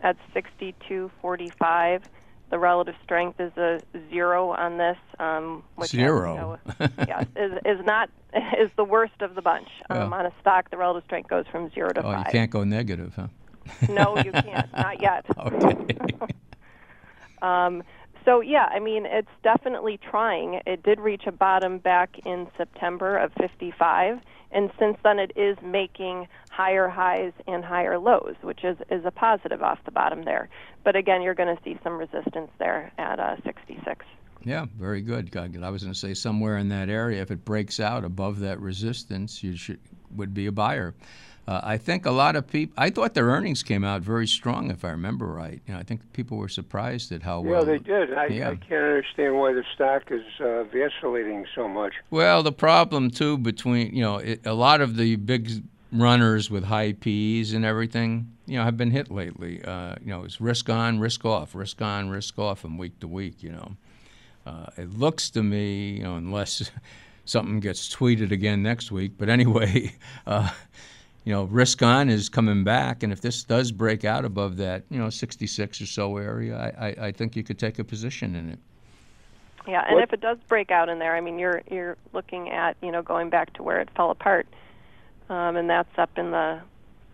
[0.02, 2.02] at 62.45.
[2.50, 3.80] The relative strength is a
[4.10, 6.58] zero on this, um, which Zero.
[6.78, 8.10] Know, yes, is is not
[8.60, 9.68] is the worst of the bunch.
[9.88, 10.18] Um, Yeah.
[10.18, 13.14] On a stock, the relative strength goes from zero to Oh, you can't go negative,
[13.16, 13.28] huh?
[13.88, 14.70] No, you can't.
[14.76, 15.24] Not yet.
[15.38, 15.96] Okay.
[17.42, 17.82] Um,
[18.24, 20.60] so yeah, I mean it's definitely trying.
[20.66, 25.56] It did reach a bottom back in September of 55, and since then it is
[25.62, 30.48] making higher highs and higher lows, which is is a positive off the bottom there.
[30.84, 34.04] But again, you're going to see some resistance there at uh, 66.
[34.44, 35.34] Yeah, very good.
[35.36, 38.60] I was going to say somewhere in that area, if it breaks out above that
[38.60, 39.78] resistance, you should
[40.16, 40.94] would be a buyer.
[41.46, 42.74] Uh, I think a lot of people.
[42.78, 45.60] I thought their earnings came out very strong, if I remember right.
[45.66, 47.64] You know, I think people were surprised at how Yeah, well.
[47.64, 48.14] they did.
[48.14, 48.50] I, yeah.
[48.50, 51.94] I can't understand why the stock is uh, vacillating so much.
[52.10, 55.50] Well, the problem too between you know it, a lot of the big
[55.92, 59.62] runners with high P's and everything, you know, have been hit lately.
[59.64, 63.08] Uh, you know, it's risk on, risk off, risk on, risk off from week to
[63.08, 63.42] week.
[63.42, 63.76] You know,
[64.46, 66.70] uh, it looks to me, you know, unless
[67.24, 69.12] something gets tweeted again next week.
[69.18, 69.94] But anyway,
[70.26, 70.50] uh,
[71.24, 74.84] you know, risk on is coming back, and if this does break out above that,
[74.90, 78.34] you know, 66 or so area, I, I, I think you could take a position
[78.34, 78.58] in it.
[79.66, 82.50] Yeah, and What- if it does break out in there, I mean you're you're looking
[82.50, 84.48] at you know going back to where it fell apart,
[85.28, 86.60] um, and that's up in the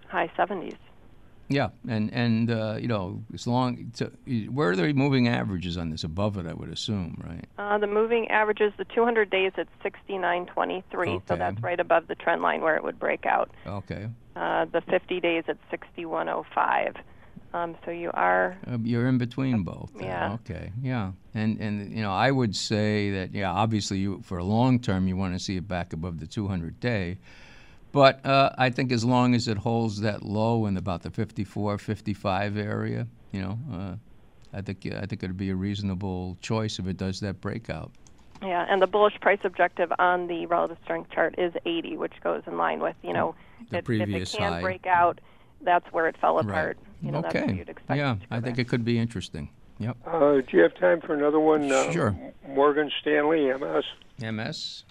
[0.07, 0.77] high 70s.
[1.51, 4.13] Yeah, and and uh, you know, as long to,
[4.51, 6.05] where are the moving averages on this?
[6.05, 7.45] Above it, I would assume, right?
[7.57, 11.23] Uh, the moving averages, the 200 days at 69.23, Okay.
[11.27, 13.51] so that's right above the trend line where it would break out.
[13.67, 16.97] Okay, Uh, the 50 days at 61.05.
[17.55, 19.91] Um, so you are, uh, you're in between both.
[19.99, 20.35] yeah.
[20.35, 20.71] Okay.
[20.83, 24.81] Yeah, and and you know, I would say that yeah, obviously, you for a long
[24.81, 27.19] term, you want to see it back above the 200 day.
[27.93, 31.79] But uh, I think as long as it holds that low in about the 54,
[31.79, 33.95] 55 area, you know, uh,
[34.53, 37.91] I think I think it'd be a reasonable choice if it does that breakout.
[38.43, 42.43] yeah, and the bullish price objective on the relative strength chart is 80, which goes
[42.47, 43.35] in line with, you know,
[43.71, 44.61] The if, previous if it can high.
[44.63, 45.21] break out,
[45.63, 46.45] that's where it fell Right.
[46.47, 46.79] apart.
[47.03, 47.55] You know, that's where okay.
[47.55, 48.67] you'd expect yeah, to I think back.
[48.67, 49.51] it could be interesting.
[49.81, 49.97] Yep.
[50.07, 51.71] Uh, do you have time for another one?
[51.71, 52.17] Uh, Sure.
[52.49, 53.85] Morgan Stanley, MS,
[54.21, 54.85] MS.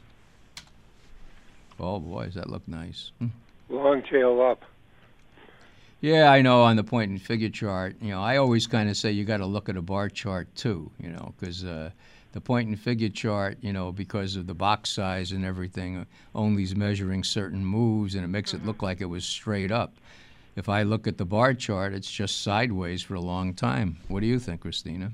[1.80, 3.12] Oh boy, does that look nice.
[3.20, 3.28] Hmm.
[3.70, 4.62] long tail up.
[6.00, 8.96] Yeah, I know on the point and figure chart, you know, I always kind of
[8.96, 11.90] say you got to look at a bar chart too, you know, because uh,
[12.34, 16.06] the point and figure chart, you know, because of the box size and everything, uh,
[16.36, 19.96] only is measuring certain moves and it makes it look like it was straight up.
[20.56, 23.98] If I look at the bar chart, it's just sideways for a long time.
[24.08, 25.14] What do you think, Christina?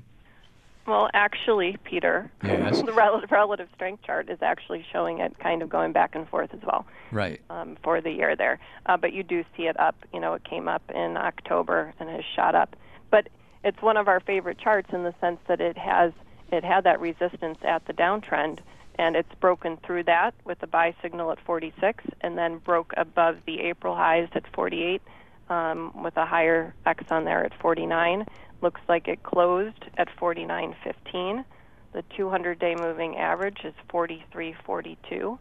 [0.86, 2.82] Well, actually, Peter, Yes.
[2.86, 6.52] the relative, relative strength chart is actually showing it kind of going back and forth
[6.52, 6.86] as well.
[7.10, 7.40] Right.
[7.48, 8.58] um, for the year there.
[8.86, 9.94] Uh, but you do see it up.
[10.12, 12.74] You know, it came up in October and has shot up.
[13.10, 13.28] But
[13.62, 16.12] it's one of our favorite charts in the sense that it has
[16.52, 18.58] it had that resistance at the downtrend,
[18.96, 23.38] and it's broken through that with the buy signal at 46, and then broke above
[23.46, 25.00] the April highs at 48
[25.48, 28.26] um, with a higher X on there at 49.
[28.64, 31.44] Looks like it closed at 49.15.
[31.92, 35.38] The 200-day moving average is 43.42.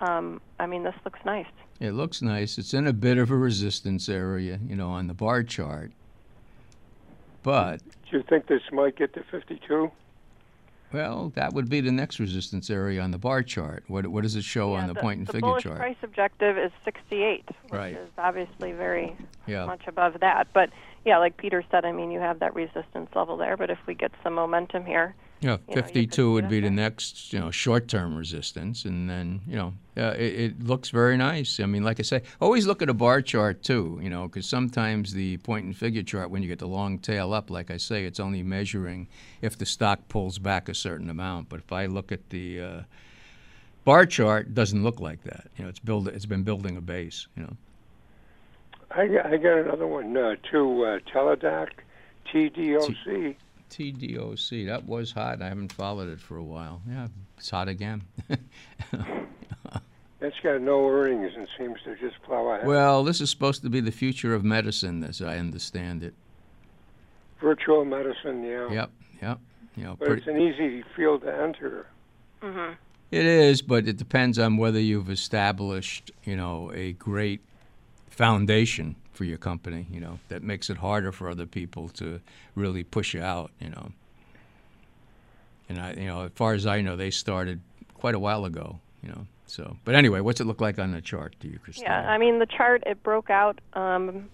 [0.00, 1.48] Um, I mean, this looks nice.
[1.80, 2.58] It looks nice.
[2.58, 5.90] It's in a bit of a resistance area, you know, on the bar chart.
[7.42, 9.90] But Do you think this might get to 52?
[10.92, 13.84] Well, that would be the next resistance area on the bar chart.
[13.86, 15.76] What, what does it show Yeah, on the, point and the figure bullish chart?
[15.78, 17.92] price objective is 68, which Right.
[17.96, 19.66] is obviously very Yeah.
[19.66, 20.48] much above that.
[20.52, 20.70] But
[21.04, 23.56] yeah, like Peter said, I mean, you have that resistance level there.
[23.56, 26.70] But if we get some momentum here, Yeah, you could 52 see would be the
[26.70, 31.60] next, you know, short-term resistance, and then, you know, uh, it, it looks very nice.
[31.60, 34.44] I mean, like I say, always look at a bar chart too, you know, because
[34.46, 37.78] sometimes the point and figure chart, when you get the long tail up, like I
[37.78, 39.08] say, it's only measuring
[39.40, 41.48] if the stock pulls back a certain amount.
[41.48, 42.80] But if I look at the uh,
[43.84, 45.46] bar chart, doesn't look like that.
[45.56, 47.28] You know, it's build, it's been building a base.
[47.34, 47.56] You know.
[48.90, 50.84] I got, I got another one uh, too.
[50.84, 51.70] Uh, Teladoc,
[52.30, 53.36] TDOC.
[53.70, 55.40] TDOC, that was hot.
[55.40, 56.82] I haven't followed it for a while.
[56.88, 58.02] Yeah, it's hot again.
[60.20, 62.66] That's got no earnings and seems to just plow ahead.
[62.66, 66.12] well, this is supposed to be the future of medicine, as I understand it.
[67.40, 68.70] Virtual medicine, yeah.
[68.70, 68.90] Yep,
[69.22, 69.38] yep.
[69.76, 71.86] You know, But pretty, it's an easy field to enter.
[72.42, 72.72] Mm-hmm.
[73.10, 77.40] it is, but it depends on whether you've established, you know, a great
[78.08, 79.86] foundation for your company.
[79.92, 82.22] You know, that makes it harder for other people to
[82.54, 83.50] really push you out.
[83.60, 83.92] You know,
[85.68, 87.60] and I, you know, as far as I know, they started
[87.92, 88.78] quite a while ago.
[89.02, 89.76] You know, so.
[89.84, 91.90] But anyway, what's it look like on the chart to you, Christina?
[91.90, 94.30] yeah, I mean, the chart it broke out um,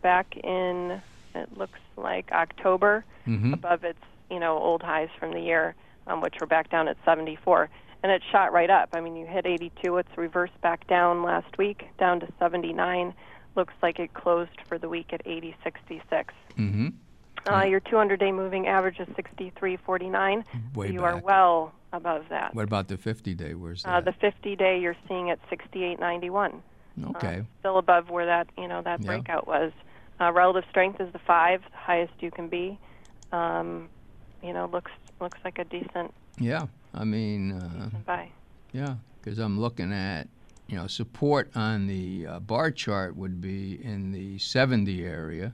[0.00, 1.02] back in
[1.34, 3.52] it looks like October mm-hmm.
[3.52, 4.00] above its
[4.30, 5.74] you know old highs from the year,
[6.06, 7.68] um, which were back down at 74.
[8.02, 8.88] And it shot right up.
[8.94, 9.98] I mean, you hit 82.
[9.98, 13.12] It's reversed back down last week, down to 79.
[13.56, 16.00] Looks like it closed for the week at 80.66.
[16.56, 16.88] Mm-hmm.
[17.52, 20.44] Uh, your 200-day moving average is 63.49.
[20.74, 22.54] Way you are well above that.
[22.54, 23.54] What about the 50 day?
[23.54, 24.20] Where's Uh, that?
[24.20, 26.60] the 50-day you're seeing at 68.91.
[27.16, 27.38] okay.
[27.38, 29.06] Uh, still above where that you know that Yeah.
[29.06, 29.72] breakout was.
[30.20, 32.78] Uh, relative strength is the five, the highest you can be.
[33.32, 33.88] Um,
[34.42, 36.66] you know, looks looks like a decent yeah.
[36.94, 38.28] I mean, uh, buy.
[38.72, 40.28] yeah, because I'm looking at,
[40.70, 45.52] you know, support on the uh, bar chart would be in the 70 area.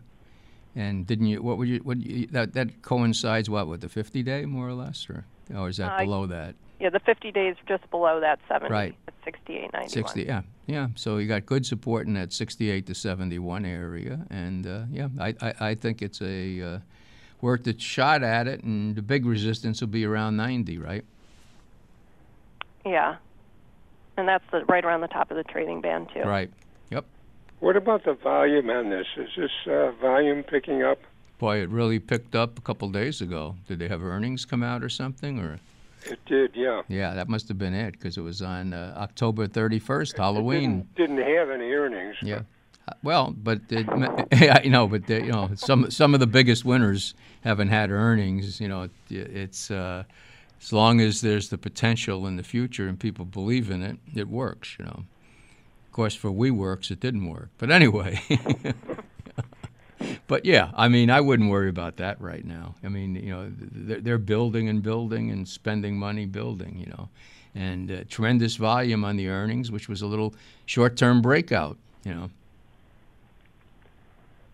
[0.75, 1.43] And didn't you?
[1.43, 1.79] What would you?
[1.79, 5.25] What you, that that coincides what with the 50 day more or less, or
[5.55, 6.55] or is that Uh, below that?
[6.79, 8.95] Yeah, the 50 days just below that 70 Right.
[9.09, 9.89] at 68.91.
[9.89, 10.25] 60.
[10.25, 10.89] Yeah, yeah.
[10.95, 15.35] So you got good support in that 68 to 71 area, and uh, yeah, I,
[15.41, 16.79] I I think it's a uh,
[17.41, 21.05] worth a shot at it, and the big resistance will be around 90, right?
[22.85, 23.17] Yeah,
[24.17, 26.21] and that's the, right around the top of the trading band too.
[26.23, 26.51] Right.
[26.91, 27.05] Yep.
[27.61, 29.07] What about the volume on this?
[29.17, 30.99] Is this uh, volume picking up?
[31.39, 33.57] Boy, it really picked up a couple days ago.
[33.69, 35.39] Did they have earnings come out or something?
[35.39, 35.61] Or
[36.07, 36.83] It did, yeah.
[36.89, 40.89] yeah, that must have been it because it was on uh, October 31st, It Halloween.
[40.97, 42.17] didn't, didn't have any earnings.
[42.23, 42.43] Yeah,
[43.03, 47.15] Well, but it, you know, but the, you know, some some of the biggest winners
[47.43, 48.59] haven't had earnings.
[48.61, 50.05] You know, it, it's uh,
[50.61, 54.29] as long as there's the potential in the future and people believe in it, it
[54.29, 54.77] works.
[54.79, 55.05] You know,
[55.87, 57.51] of course, for WeWorks, it didn't work.
[57.59, 58.21] But anyway.
[60.27, 62.75] but yeah, I mean, I wouldn't worry about that right now.
[62.83, 66.79] I mean, you know, they're, they're building and building and spending money building.
[66.79, 67.09] You know,
[67.55, 70.35] and uh, tremendous volume on the earnings, which was a little
[70.67, 71.77] short-term breakout.
[72.05, 72.31] You know.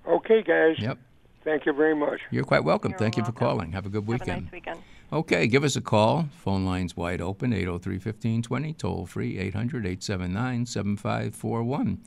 [0.07, 0.76] Okay, guys.
[0.78, 0.98] Yep.
[1.44, 2.20] Thank you very much.
[2.30, 2.92] You're quite welcome.
[2.92, 3.72] You're Thank you for calling.
[3.72, 4.80] Have a good Have a nice weekend.
[5.12, 6.28] Okay, give us a call.
[6.38, 11.98] Phone line's wide open 803 1520, toll free 800 879 7541.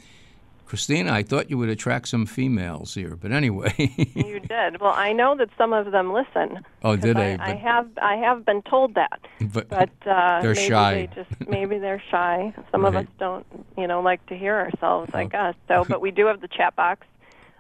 [0.66, 3.72] Christina, I thought you would attract some females here, but anyway.
[4.16, 4.82] You did.
[4.82, 6.66] Well, I know that some of them listen.
[6.84, 7.34] Oh, did I, they?
[7.44, 10.94] I But, have I have been told that, but, but uh, They're maybe shy.
[11.14, 12.54] They just maybe they're shy.
[12.72, 13.46] Some of us don't,
[13.78, 15.12] you know, like to hear ourselves.
[15.14, 15.28] I Oh.
[15.28, 15.86] guess so.
[15.88, 17.06] But we do have the chat box,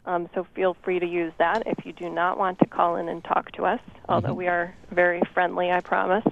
[0.05, 3.09] um, so feel free to use that if you do not want to call in
[3.09, 3.79] and talk to us.
[4.07, 4.37] Although Mm-hmm.
[4.37, 6.23] we are very friendly, I promise.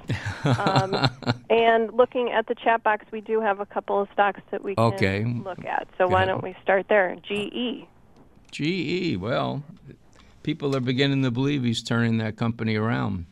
[0.45, 1.09] um,
[1.49, 4.76] and looking at the chat box, we do have a couple of stocks that we
[4.76, 5.24] can Okay.
[5.43, 5.88] look at.
[5.97, 6.28] So Go why ahead.
[6.30, 7.15] don't we start there?
[7.24, 7.88] GE.
[8.51, 9.63] GE, well,
[10.43, 13.26] people are beginning to believe he's turning that company around.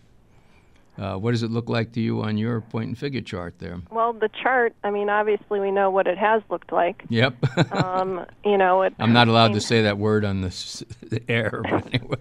[0.98, 3.80] Uh, what does it look like to you on your point and figure chart there?
[3.90, 4.74] Well, the chart.
[4.84, 7.04] I mean, obviously we know what it has looked like.
[7.10, 7.36] Yep.
[7.72, 8.94] Um, you know, it.
[9.00, 10.50] I'm not allowed to say that word on the,
[11.10, 12.18] the air, but anyway.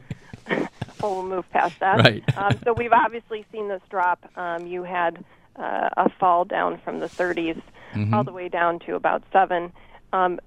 [1.03, 1.99] Well, we'll move past that.
[1.99, 2.23] Right.
[2.37, 4.27] um, so we've obviously seen this drop.
[4.37, 5.25] Um, you had
[5.57, 7.61] uh, a fall down from the 30s
[7.95, 8.15] Mm-hmm.
[8.15, 9.73] all the way down to about seven.
[10.13, 10.39] Um,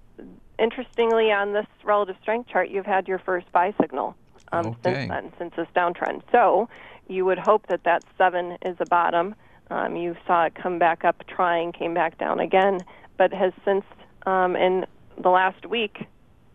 [0.60, 4.16] interestingly, on this relative strength chart, you've had your first buy signal
[4.52, 4.94] um, Okay.
[4.94, 6.22] since then, since this downtrend.
[6.32, 6.70] So
[7.08, 9.36] you would hope that that seven is a bottom.
[9.70, 12.80] Um, you saw it come back up, trying, came back down again,
[13.18, 13.86] but has since
[14.26, 14.86] um, in
[15.22, 16.06] the last week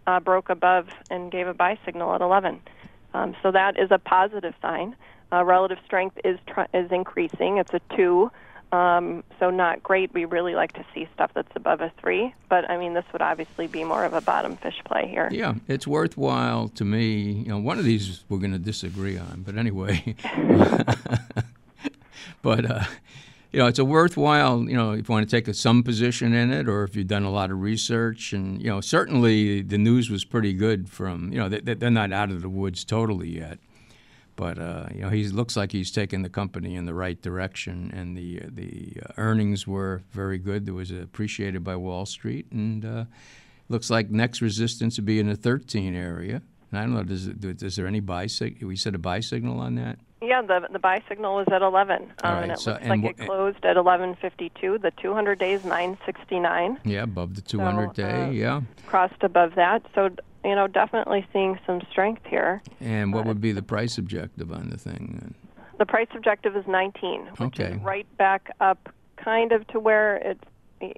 [0.06, 2.60] uh, broke above and gave a buy signal at 11.
[3.14, 4.96] Um, so that is a positive sign.
[5.32, 7.58] Uh, relative strength is tr- is increasing.
[7.58, 8.30] It's a two,
[8.72, 10.12] um, so not great.
[10.12, 13.22] We really like to see stuff that's above a three, but I mean this would
[13.22, 15.28] obviously be more of a bottom fish play here.
[15.32, 17.32] Yeah, it's worthwhile to me.
[17.32, 20.14] You know, one of these we're going to disagree on, but anyway.
[22.42, 22.84] but uh,
[23.52, 24.68] you know, it's a worthwhile.
[24.68, 27.06] You know, if you want to take a, some position in it, or if you've
[27.06, 30.90] done a lot of research, and you know, certainly the news was pretty good.
[30.90, 33.58] From you know, they, they're not out of the woods totally yet.
[34.38, 37.90] But uh, you know, he looks like he's taking the company in the right direction,
[37.92, 40.64] and the the earnings were very good.
[40.64, 43.04] That was appreciated by Wall Street, and uh,
[43.68, 46.40] looks like next resistance would be in the 13 area.
[46.70, 49.18] And I don't know, does it, is there any buy sig- We said a buy
[49.20, 49.98] signal on that.
[50.22, 53.02] Yeah, the the buy signal was at 11, um, right, and it so- looks and
[53.02, 54.78] like wh- it closed at 11:52.
[54.80, 58.22] The 200 days 969 Yeah, above the 200 day.
[58.26, 58.60] uh, yeah.
[58.86, 59.82] crossed above that.
[59.96, 60.10] So
[60.44, 62.62] you know, definitely seeing some strength here.
[62.80, 65.34] And what would be the price objective on the thing?
[65.78, 67.74] The price objective is 19, which Okay.
[67.74, 70.38] is right back up, kind of to where it,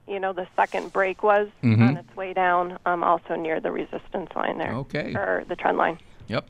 [0.07, 1.89] you know, the second break was Mhm.
[1.89, 2.79] on its way down.
[2.87, 5.15] Um, also near the resistance line there, Okay.
[5.15, 5.99] or the trend line.
[6.29, 6.47] Yep.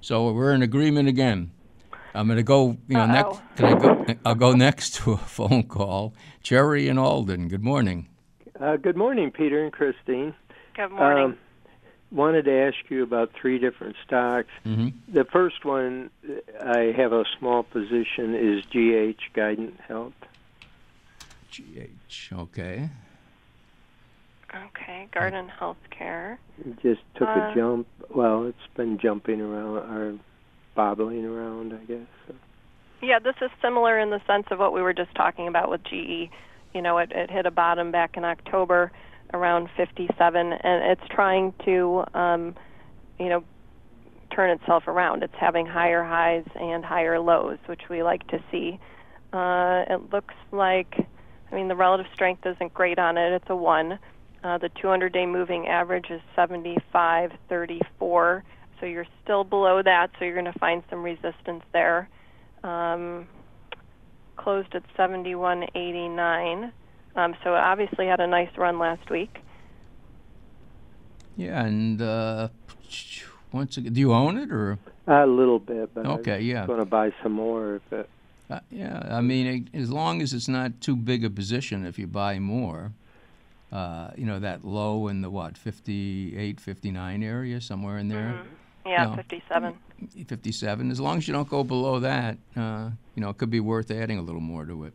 [0.00, 1.50] So we're in agreement again.
[2.14, 2.76] I'm going to go.
[2.88, 3.36] You know, next.
[3.36, 3.42] Uh-oh.
[3.56, 4.06] Can I go?
[4.24, 6.14] I'll go next to a phone call.
[6.42, 7.48] Jerry and Alden.
[7.48, 8.08] Good morning.
[8.58, 10.34] Uh, good morning, Peter and Christine.
[10.74, 11.24] Good morning.
[11.26, 11.38] Um,
[12.10, 14.48] wanted to ask you about three different stocks.
[14.64, 16.10] hmm The first one
[16.60, 20.14] I have a small position is GH Guardant Health.
[21.50, 22.32] GH.
[22.32, 22.88] Okay.
[24.54, 26.38] okay, Garden Healthcare.
[26.64, 27.86] It just took Uh, a jump.
[28.14, 30.18] Well, it's been jumping around or
[30.74, 32.06] bobbling around, I guess.
[32.26, 32.34] So.
[33.02, 35.82] Yeah, this is similar in the sense of what we were just talking about with
[35.84, 36.30] GE.
[36.74, 38.92] You know, it, it hit a bottom back in October
[39.32, 42.54] around 57, and it's trying to, um,
[43.18, 43.42] you know,
[44.34, 45.22] turn itself around.
[45.22, 48.78] It's having higher highs and higher lows, which we like to see.
[49.32, 51.06] Uh, it looks like,
[51.50, 53.32] I mean, the relative strength isn't great on it.
[53.32, 53.98] It's a one.
[54.44, 58.42] Uh, the 200-day moving average is 75.34,
[58.78, 60.10] so you're still below that.
[60.18, 62.08] So you're going to find some resistance there
[62.62, 63.26] um,
[64.36, 66.72] closed at 71.89.
[67.18, 69.38] Um, so it obviously had a nice run last week.
[71.36, 72.48] Yeah, and uh,
[73.50, 74.78] once again, do you own it or?
[75.08, 76.60] A little bit, but Okay, yeah.
[76.60, 78.10] I'm going to buy some more if it.
[78.48, 81.98] Uh, yeah, I mean, it, as long as it's not too big a position, if
[81.98, 82.92] you buy more,
[83.72, 88.42] uh, you know, that low in the what, 58, 59 area, somewhere in there,
[88.86, 89.16] Yeah, No.
[89.16, 89.74] 57.
[90.24, 90.90] 57.
[90.92, 93.90] As long as you don't go below that, uh, you know, it could be worth
[93.90, 94.92] adding a little more to it.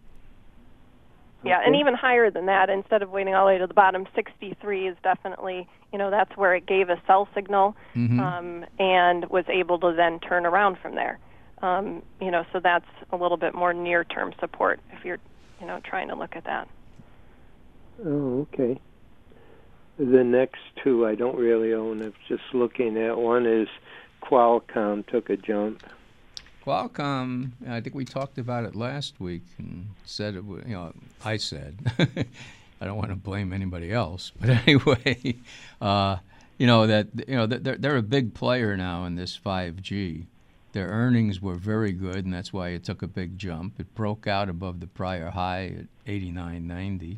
[1.46, 4.08] Yeah, and even higher than that, instead of waiting all the way to the bottom,
[4.16, 8.20] 63 is definitely, you know, that's where it gave a sell signal Mm-hmm.
[8.20, 11.20] um, and was able to then turn around from there.
[11.62, 15.20] Um, you know, so that's a little bit more near term support if you're,
[15.62, 16.68] you know, trying to look at that.
[18.06, 18.80] Oh, okay.
[19.98, 22.02] The next two I don't really own.
[22.02, 23.18] I'm just looking at.
[23.18, 23.68] One is
[24.22, 25.84] Qualcomm took a jump.
[26.66, 30.44] Qualcomm, I think we talked about it last week and said it.
[30.46, 30.94] You know,
[31.26, 31.78] I said,
[32.80, 35.36] I don't want to blame anybody else, but anyway,
[35.82, 36.18] uh,
[36.58, 40.26] you know that you know they're, they're a big player now in this 5G.
[40.72, 43.80] Their earnings were very good, and that's why it took a big jump.
[43.80, 47.18] It broke out above the prior high at 89.90,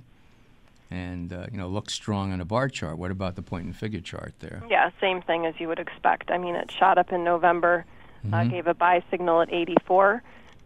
[0.89, 2.97] and uh, you know looks strong on a bar chart.
[2.97, 4.63] What about the point and figure chart there?
[4.69, 6.31] Yeah, same thing as you would expect.
[6.31, 7.85] I mean, it shot up in November,
[8.33, 10.21] uh, gave a buy signal at 84,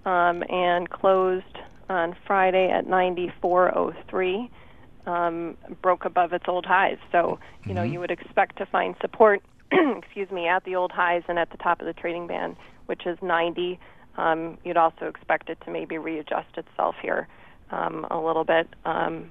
[0.05, 1.57] um, and closed
[1.89, 4.49] on Friday at 94.03.
[5.05, 6.97] Um, broke above its old highs.
[7.11, 9.41] So, you know, you would expect to find support,
[9.71, 13.07] excuse me, at the old highs and at the top of the trading band, which
[13.07, 13.79] is 90.
[14.17, 17.27] Um, you'd also expect it to maybe readjust itself here
[17.71, 19.29] um, a little bit, um,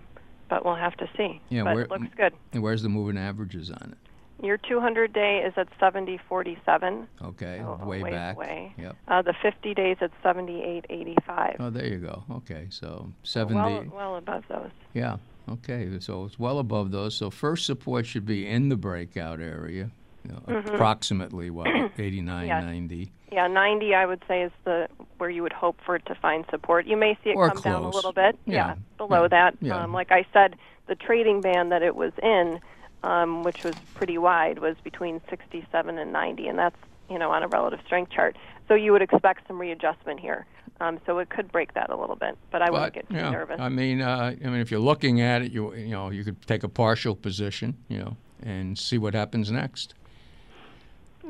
[0.49, 1.41] but we'll have to see.
[1.49, 2.33] Yeah, but where- it looks good.
[2.53, 4.08] And where's the moving averages on it?
[4.41, 7.07] Your 200 day is at 70.47.
[7.25, 8.37] Okay, so a way back.
[8.39, 8.73] Way.
[8.79, 8.97] Yep.
[9.09, 11.57] Uh, the 50 days at 78.85.
[11.59, 12.23] Oh, there you go.
[12.31, 13.55] Okay, so 70.
[13.61, 14.71] well, well above those.
[14.95, 15.17] Yeah.
[15.51, 17.15] Okay, so it's well above those.
[17.17, 19.91] So first support should be in the breakout area,
[20.25, 20.75] you know, Mm-hmm.
[20.75, 21.69] approximately what
[21.99, 22.63] 89, Yes.
[22.65, 23.13] 90.
[23.33, 26.45] Yeah, 90 I would say is the where you would hope for it to find
[26.51, 26.87] support.
[26.87, 28.39] You may see it Or come down a little bit.
[28.47, 29.57] Yeah, below yeah, that.
[29.61, 29.83] yeah.
[29.83, 30.55] Um, like I said,
[30.87, 32.61] the trading band that it was in,
[33.03, 36.77] um, which was pretty wide, was between 67 and 90, and that's
[37.09, 38.37] you know on a relative strength chart.
[38.67, 40.47] So you would expect some readjustment here.
[40.81, 43.31] Um, so it could break that a little bit, but I wouldn't get too yeah,
[43.31, 43.59] nervous.
[43.59, 46.41] I mean, uh, I mean, if you're looking at it, you you know, you could
[46.47, 49.95] take a partial position, you know, and see what happens next.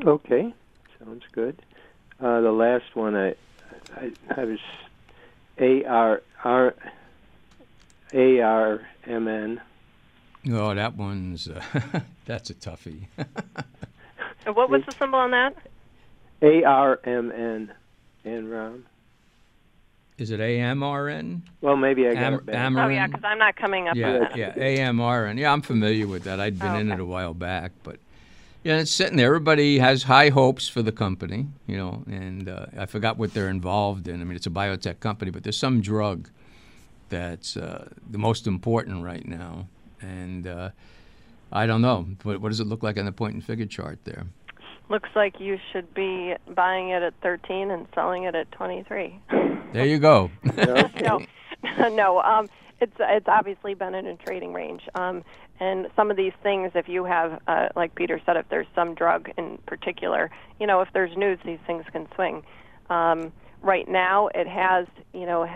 [0.04, 0.52] Okay,
[1.02, 1.62] sounds good.
[2.20, 3.34] Uh, the last one I,
[3.96, 4.58] I, I was
[5.58, 6.74] A R R
[8.12, 9.60] A R M N.
[10.50, 11.62] Oh, that one's uh,
[12.26, 13.06] that's a toughie.
[14.46, 15.54] And what was the symbol on that?
[16.40, 17.72] A R M N.
[18.24, 18.82] Enron.
[20.16, 21.42] Is it AMRN?
[21.60, 22.54] Well, maybe I got Am- it back.
[22.56, 22.84] Amarin?
[22.84, 24.36] Oh yeah, because I'm not coming up Yeah, on that.
[24.36, 25.38] yeah, AMRN.
[25.38, 26.40] Yeah, I'm familiar with that.
[26.40, 27.98] I'd been Oh, in it a while back, but
[28.64, 29.26] yeah, it's sitting there.
[29.26, 33.50] Everybody has high hopes for the company, you know, and uh, I forgot what they're
[33.50, 34.20] involved in.
[34.20, 36.30] I mean, it's a biotech company, but there's some drug
[37.10, 39.68] that's uh, the most important right now,
[40.00, 40.70] and uh,
[41.52, 42.06] I don't know.
[42.22, 44.26] What, what does it look like on the point and figure chart there?
[44.88, 49.20] Looks like you should be buying it at 13 and selling it at 23.
[49.72, 50.30] There you go.
[50.56, 51.20] no,
[51.88, 52.20] no.
[52.22, 52.48] Um,
[52.80, 54.82] it's it's obviously been in a trading range.
[54.94, 55.24] Um,
[55.60, 58.94] and some of these things, if you have, uh, like Peter said, if there's some
[58.94, 60.30] drug in particular,
[60.60, 62.42] you know, if there's news, these things can swing.
[62.88, 63.32] Um,
[63.62, 65.48] right now, it has, you know,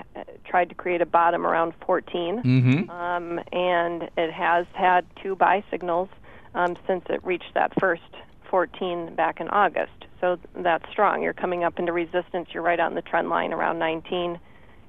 [0.45, 2.91] tried to create a bottom around 14, mm-hmm.
[2.91, 6.09] um, and it has had two buy signals
[6.55, 8.03] um, since it reached that first
[8.51, 9.93] 14 back in August.
[10.21, 11.23] So that's strong.
[11.23, 12.49] You're coming up into resistance.
[12.53, 14.39] You're right on the trend line around 19.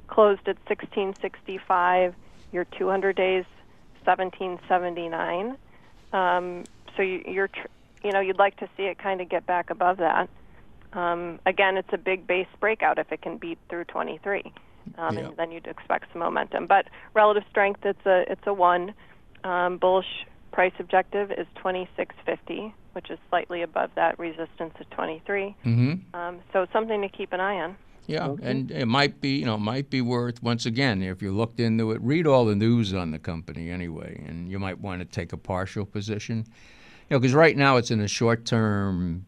[0.08, 2.14] Closed at 1665.
[2.52, 3.46] Your 200 days
[4.06, 5.58] 1779.
[6.12, 6.64] Um,
[6.96, 7.68] so you, you're, tr-
[8.04, 10.30] you know, you'd like to see it kind of get back above that.
[10.96, 14.52] Um, again, it's a big base breakout if it can beat through 23,
[14.98, 15.26] um, Yeah.
[15.28, 16.68] and then you'd expect some momentum.
[16.68, 18.94] But relative strength, it's a it's a one.
[19.44, 25.56] Um, bullish price objective is 2650, which is slightly above that resistance of 23.
[25.66, 26.16] Mm-hmm.
[26.16, 27.76] Um, so something to keep an eye on.
[28.06, 31.60] Yeah, and it might be, you know, might be worth once again if you looked
[31.60, 35.06] into it, read all the news on the company anyway, and you might want to
[35.06, 36.46] take a partial position,
[37.10, 39.26] you know, because right now it's in a short-term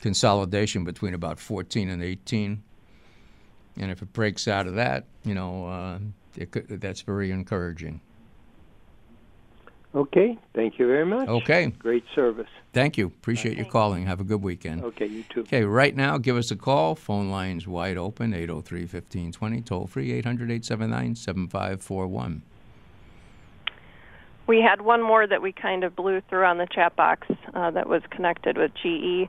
[0.00, 2.62] consolidation between about 14 and 18,
[3.76, 5.98] and if it breaks out of that, you know, uh,
[6.36, 8.00] it could, that's very encouraging.
[9.92, 11.28] Okay, thank you very much.
[11.28, 12.46] Okay, Great service.
[12.72, 13.06] thank you.
[13.06, 14.06] Appreciate your calling.
[14.06, 14.84] Have a good weekend.
[14.84, 15.40] Okay, you too.
[15.40, 16.94] Okay, right now, give us a call.
[16.94, 22.42] Phone lines wide open, 803 1520, toll free, 800 879 7541.
[24.46, 27.70] We had one more that we kind of blew through on the chat box uh,
[27.72, 29.28] that was connected with GE.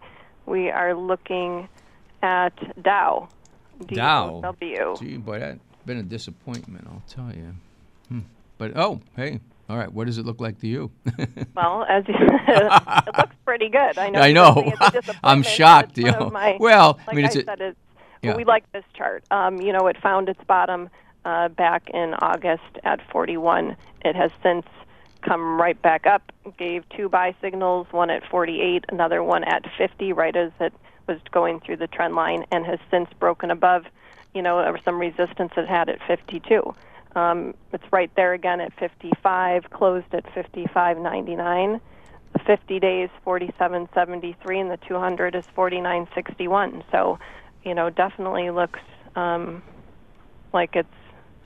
[0.52, 1.70] We are looking
[2.22, 2.52] at
[2.84, 3.30] Dow.
[3.88, 4.54] Dow.
[5.00, 7.56] Gee, boy, that's been a disappointment, I'll tell you.
[8.10, 8.20] Hmm.
[8.58, 9.40] But, oh, hey,
[9.70, 10.92] all right, what does it look like to you?
[11.56, 13.98] Well, as you, it looks pretty good.
[13.98, 14.20] I know.
[14.20, 14.54] I know.
[14.56, 16.30] saying it's a disappointment, I'm shocked, you know.
[16.30, 17.78] my- Well, I mean, it's I said, it's,
[18.22, 18.36] yeah.
[18.36, 19.24] we like this chart.
[19.32, 20.90] Um, you know, it found its bottom
[21.24, 23.78] uh, back in August at 41.
[24.04, 24.66] It has since
[25.22, 30.14] come right back up, gave two buy signals, one at 48, another one at 50,
[30.14, 30.74] right as it
[31.08, 33.86] was going through the trend line, and has since broken above,
[34.34, 36.74] you know, some resistance it had at 52.
[37.16, 41.82] Um, it's right there again at 55, closed at 55.99.
[42.34, 46.84] The 50 days 47.73, and the 200 is 49.61.
[46.92, 47.20] So,
[47.66, 48.80] you know, definitely looks
[49.16, 49.62] um,
[50.54, 50.88] like it's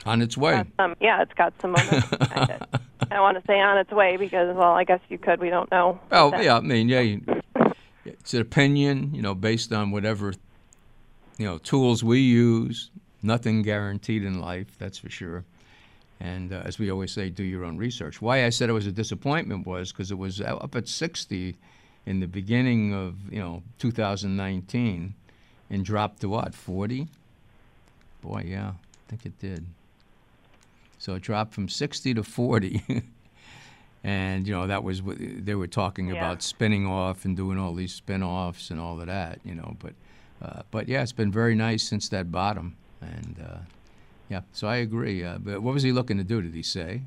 [0.06, 0.64] on its way.
[0.78, 2.20] Um, yeah, it's got some momentum.
[2.28, 2.82] kind of.
[3.12, 5.40] I want to say on its way because, well, I guess you could.
[5.40, 6.00] We don't know.
[6.12, 7.22] Oh yeah, I mean, yeah, you,
[8.06, 10.34] it's an opinion, you know, based on whatever,
[11.38, 12.92] you know, tools we use.
[13.22, 15.44] Nothing guaranteed in life, that's for sure.
[16.20, 18.22] And uh, as we always say, do your own research.
[18.22, 21.56] Why I said it was a disappointment was because it was up at 60
[22.06, 25.14] in the beginning of you know 2019,
[25.70, 27.08] and dropped to what 40.
[28.22, 29.66] Boy, yeah, I think it did.
[31.06, 32.82] So it dropped from 60 to 40.
[34.04, 36.16] and, you know, that was what they were talking Yeah.
[36.16, 39.78] about spinning off and doing all these spin offs and all of that, you know.
[39.78, 39.94] But,
[40.42, 42.76] uh, but yeah, it's been very nice since that bottom.
[43.02, 43.58] And, uh,
[44.30, 45.24] yeah, so I agree.
[45.24, 47.02] Uh, but what was he looking to do, did he say?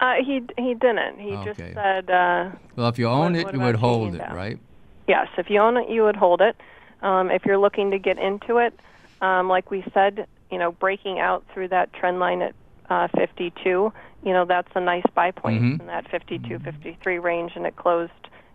[0.00, 1.20] Uh, he he didn't.
[1.20, 4.22] He just said, uh, Well, if you own What- it, what you would hold it,
[4.32, 4.58] right?
[5.06, 6.56] yes, if you own it, you would hold it.
[7.02, 8.72] Um, if you're looking to get into it,
[9.20, 12.54] um, like we said, you know, breaking out through that trend line at
[12.90, 13.92] uh, 52,
[14.24, 15.80] you know, that's a nice buy point Mhm.
[15.80, 18.12] in that 52, 53 range, and it closed,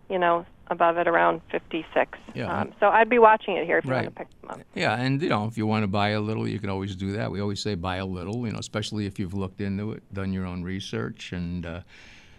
[0.08, 2.18] you know, above it around 56.
[2.34, 2.60] Yeah.
[2.60, 4.60] Um, so I'd be watching it here if you want to pick them up.
[4.74, 7.12] Yeah, and you know, if you want to buy a little, you can always do
[7.12, 7.30] that.
[7.30, 10.32] We always say buy a little, you know, especially if you've looked into it, done
[10.32, 11.80] your own research, and uh,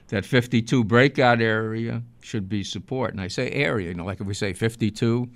[0.10, 3.12] that 52 breakout area should be support.
[3.14, 5.28] And I say area, you know, like if we say 52,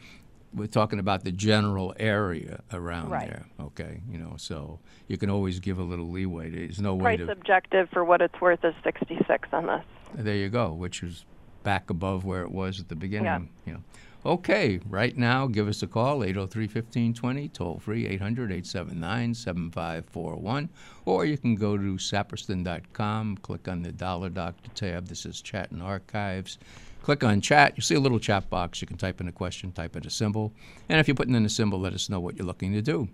[0.54, 3.28] we're talking about the general area around Right.
[3.28, 3.46] there.
[3.60, 6.50] Okay, you know, so you can always give a little leeway.
[6.50, 7.32] There's no way Price to.
[7.32, 9.84] objective for what it's worth is 66 on this.
[10.16, 11.26] There you go, which is
[11.64, 13.26] back above where it was at the beginning.
[13.26, 13.40] Yeah.
[13.66, 13.84] You know.
[14.26, 20.70] Okay, right now, give us a call, 803-1520, toll free, 800-879-7541,
[21.06, 25.08] or you can go to saperston.com, click on the Dollar Doctor tab.
[25.08, 26.58] This is Chat and Archives.
[27.04, 27.74] Click on chat.
[27.76, 28.82] You see a little chat box.
[28.82, 30.54] You can type in a question, type in a symbol,
[30.90, 33.10] and if you're putting in a symbol, let us know what you're looking to do.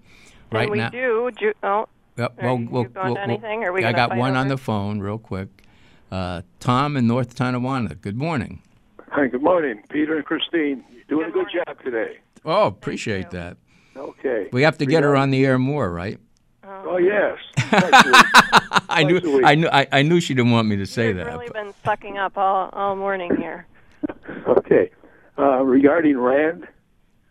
[0.51, 1.31] Right and we now, do.
[1.37, 1.87] Ju- oh,
[2.17, 2.33] Yep.
[2.39, 4.99] Are Well, you we'll, to anything, are we I got fight one on the phone,
[4.99, 5.47] real quick.
[6.11, 7.95] Uh, Tom in North Tonawanda.
[7.95, 8.61] Good morning.
[9.09, 10.83] Hi, good morning, Peter and Christine.
[10.91, 12.19] You're doing Good a good job today.
[12.45, 13.57] Oh, appreciate that.
[13.95, 14.49] Okay.
[14.51, 16.19] We have to get her on the air more, right?
[16.63, 17.37] Oh yes.
[18.89, 19.45] I knew, Twice a week.
[19.45, 21.25] I knew, I, I knew she didn't want me to say You've that.
[21.27, 23.65] really but- been sucking up all, all morning here.
[24.47, 24.91] okay.
[25.37, 26.67] Uh, regarding Rand.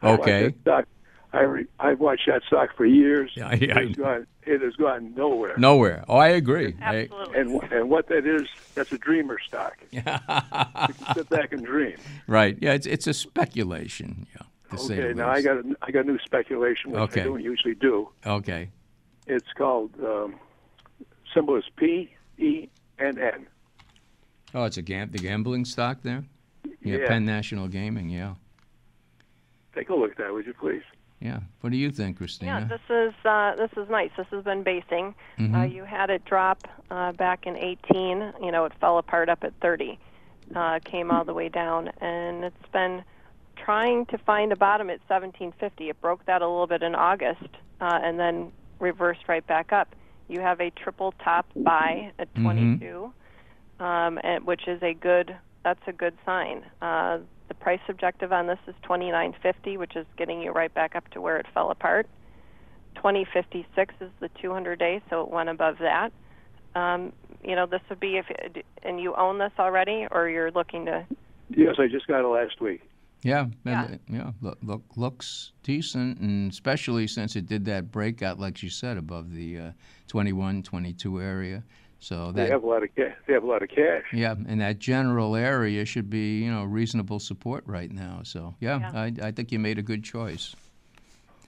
[0.03, 0.49] Okay.
[0.49, 0.89] that stock-
[1.31, 3.33] I re, I've watched that stock for years.
[3.37, 3.79] Yeah, it, yeah.
[3.81, 5.55] has gone, it has gone nowhere.
[5.59, 6.03] Nowhere.
[6.09, 6.75] Oh, I agree.
[6.81, 7.39] I, Absolutely.
[7.41, 9.77] And and what that is, that's a dreamer stock.
[9.93, 11.97] You can sit back and dream.
[12.29, 12.57] right.
[12.63, 14.27] Yeah, it's it's a speculation.
[14.35, 14.47] Yeah.
[14.79, 15.09] To Okay.
[15.09, 17.21] the Now I got a, I got new speculation, which Okay.
[17.21, 18.09] I don't usually do.
[18.25, 18.71] Okay.
[19.27, 20.37] It's called um,
[21.35, 22.09] symbol is P
[22.39, 23.47] E N N.
[24.55, 26.25] Oh, it's a gam- the gambling stock there.
[26.81, 27.09] Yeah, Yeah.
[27.09, 28.09] Penn National Gaming.
[28.09, 28.35] Yeah.
[29.75, 30.83] Take a look at that, would you please?
[31.21, 31.41] Yeah.
[31.61, 32.53] What do you think, Christina?
[32.53, 32.79] Yeah, Christina?
[33.07, 34.11] this is uh, this is nice.
[34.17, 35.15] This has been basing.
[35.39, 35.73] Uh, Mhm.
[35.75, 38.35] you had it drop uh, back in 18.
[38.43, 39.99] You know, it fell apart up at 30.
[40.55, 43.03] Uh, came all the way down, and it's been
[43.57, 45.91] trying to find a bottom at 1750.
[45.91, 47.49] It broke that a little bit in August,
[47.81, 49.95] uh, and then reversed right back up.
[50.29, 52.43] You have a triple top buy at Mhm.
[52.45, 53.13] 22,
[53.81, 55.37] um, and, which is a good.
[55.65, 56.65] That's a good sign.
[56.81, 61.09] Uh, the price objective on this is 29.50, which is getting you right back up
[61.11, 62.07] to where it fell apart.
[62.97, 66.13] 2056 is the 200 day, so it went above that.
[66.75, 68.27] Um, you know, this would be if,
[68.83, 71.07] and you own this already, or you're looking to.
[71.51, 72.83] Yes, I just got it last week.
[73.23, 73.87] Yeah, Yeah.
[73.87, 74.31] and, yeah.
[74.41, 79.35] Look, look, looks decent, and especially since it did that breakout, like you said, above
[79.35, 79.71] the uh,
[80.09, 81.65] 21, 22 area.
[82.01, 83.15] So They have a lot of cash.
[83.27, 84.05] They have a lot of cash.
[84.13, 88.21] yeah, and that general area should be you know reasonable support right now.
[88.23, 88.93] So yeah, Yeah.
[89.01, 90.55] I, I think you made a good choice.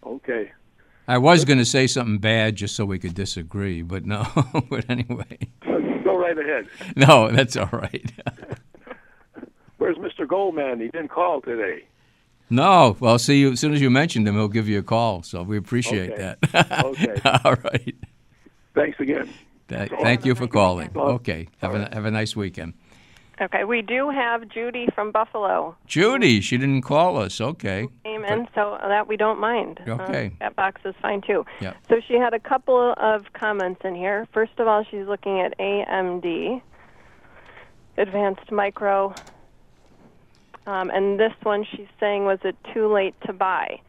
[0.05, 0.51] Okay.
[1.09, 4.26] I was going to say something bad just so we could disagree, but no.
[4.70, 6.68] but anyway, Go right ahead.
[6.96, 8.12] no, that's all right.
[9.78, 10.26] Where's Mr.
[10.28, 10.80] Goldman?
[10.80, 11.84] He didn't call today.
[12.51, 15.22] no, well, see you as soon as you mentioned him, he'll give you a call.
[15.22, 16.34] So we appreciate Okay.
[16.53, 16.84] that.
[16.84, 17.20] Okay.
[17.44, 17.94] all right.
[18.74, 19.28] Thanks again.
[19.71, 20.91] Th- Thank you for calling.
[20.97, 21.49] Okay.
[21.59, 22.75] Have a, have a nice weekend.
[23.41, 25.75] Okay, we do have Judy from Buffalo.
[25.87, 27.41] Judy, she didn't call us.
[27.41, 27.89] Okay.
[28.05, 29.81] Came in, so that we don't mind.
[29.87, 30.33] Uh, Okay.
[30.41, 31.47] that box is fine too.
[31.62, 31.75] Yep.
[31.89, 34.29] So she had a couple of comments in here.
[34.35, 36.61] First of all, she's looking at AMD,
[37.97, 39.14] Advanced Micro,
[40.66, 43.81] um, and this one she's saying was it too late to buy?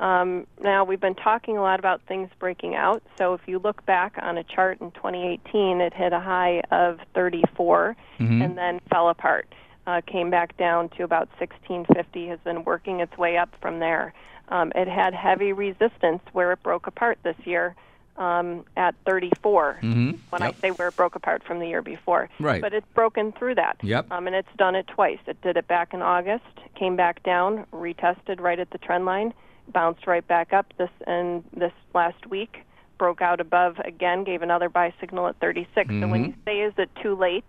[0.00, 3.02] Um, now we've been talking a lot about things breaking out.
[3.18, 6.98] So if you look back on a chart in 2018, it hit a high of
[7.14, 9.46] 34 and then fell apart.
[9.86, 12.28] Uh, came back down to about 1650.
[12.28, 14.12] Has been working its way up from there.
[14.48, 17.74] Um, it had heavy resistance where it broke apart this year
[18.16, 19.78] um, at 34.
[19.82, 20.18] Mhm.
[20.30, 20.54] When Yep.
[20.56, 22.60] I say where it broke apart from the year before, Right.
[22.60, 23.76] But it's broken through that.
[23.82, 24.10] Yep.
[24.10, 25.18] Um, and it's done it twice.
[25.26, 26.44] It did it back in August,
[26.74, 29.32] came back down, retested right at the trend line,
[29.72, 32.58] bounced right back up this and this last week,
[32.98, 35.88] broke out above again, gave another buy signal at 36.
[36.00, 37.44] So when you say is it too late,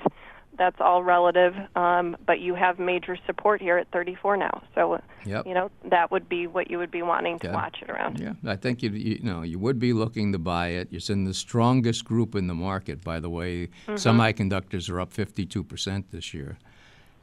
[0.57, 1.53] that's all relative.
[1.75, 4.61] Um, but you have major support here at 34 now.
[4.75, 5.45] So Yep.
[5.47, 7.53] you know that would be what you would be wanting to Yeah.
[7.53, 8.19] watch it around.
[8.19, 10.89] Yeah, I think you, you know you would be looking to buy it.
[10.91, 13.03] It's in the strongest group in the market.
[13.03, 13.93] By the way, Mm-hmm.
[13.95, 16.57] semiconductors are up 52 percent this year,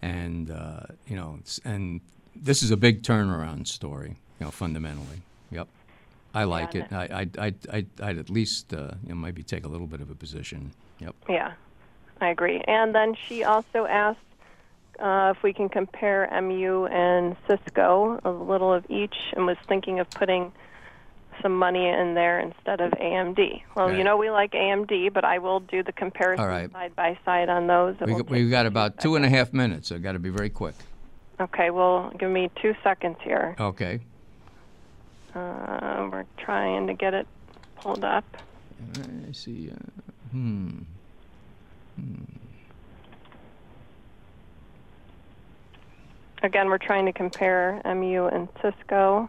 [0.02, 2.00] and uh, you know, and
[2.34, 4.16] this is a big turnaround story.
[4.38, 5.22] You know, fundamentally.
[5.50, 5.68] Yep,
[6.34, 6.92] I like Yeah, it.
[6.92, 10.00] I, I, I, I, I'd at least uh, you know, maybe take a little bit
[10.00, 10.72] of a position.
[11.00, 11.14] Yep.
[11.28, 11.52] Yeah,
[12.20, 12.62] I agree.
[12.66, 14.18] And then she also asked
[14.98, 20.00] uh, if we can compare MU and Cisco, a little of each, and was thinking
[20.00, 20.52] of putting
[21.42, 23.62] some money in there instead of AMD.
[23.76, 26.72] Well, you know we like AMD, but I will do the comparison right.
[26.72, 27.94] side by side on those.
[28.00, 29.92] We, got- we've got about two and a half minutes.
[29.92, 30.74] I got to be very quick.
[31.40, 33.54] Okay, well, give me two seconds here.
[33.60, 34.00] Okay.
[35.34, 37.26] Uh, we're trying to get it
[37.76, 38.24] pulled up.
[39.28, 39.70] I see.
[39.70, 40.78] Uh, hmm.
[46.42, 49.28] Again, we're trying to compare MU and Cisco.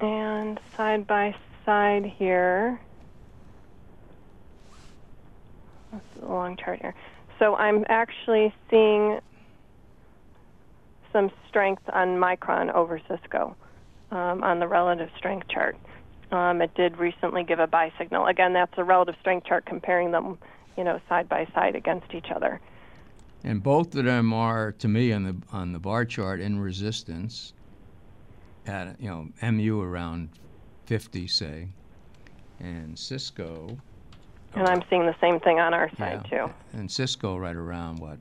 [0.00, 1.34] And side by
[1.66, 2.80] side here.
[5.92, 6.94] This is a long chart here.
[7.38, 9.20] So I'm actually seeing
[11.12, 13.56] some strength on Micron over Cisco
[14.10, 15.76] um, on the relative strength chart.
[16.30, 18.26] Um, it did recently give a buy signal.
[18.26, 20.38] Again, that's a relative strength chart comparing them,
[20.76, 22.60] you know, side by side against each other.
[23.44, 27.54] And both of them are, to me, on the on the bar chart in resistance.
[28.66, 30.28] At you know, MU around
[30.86, 31.68] 50, say,
[32.60, 33.78] and Cisco.
[34.54, 36.52] And I'm seeing the same thing on our side yeah, too.
[36.72, 38.18] And Cisco right around what,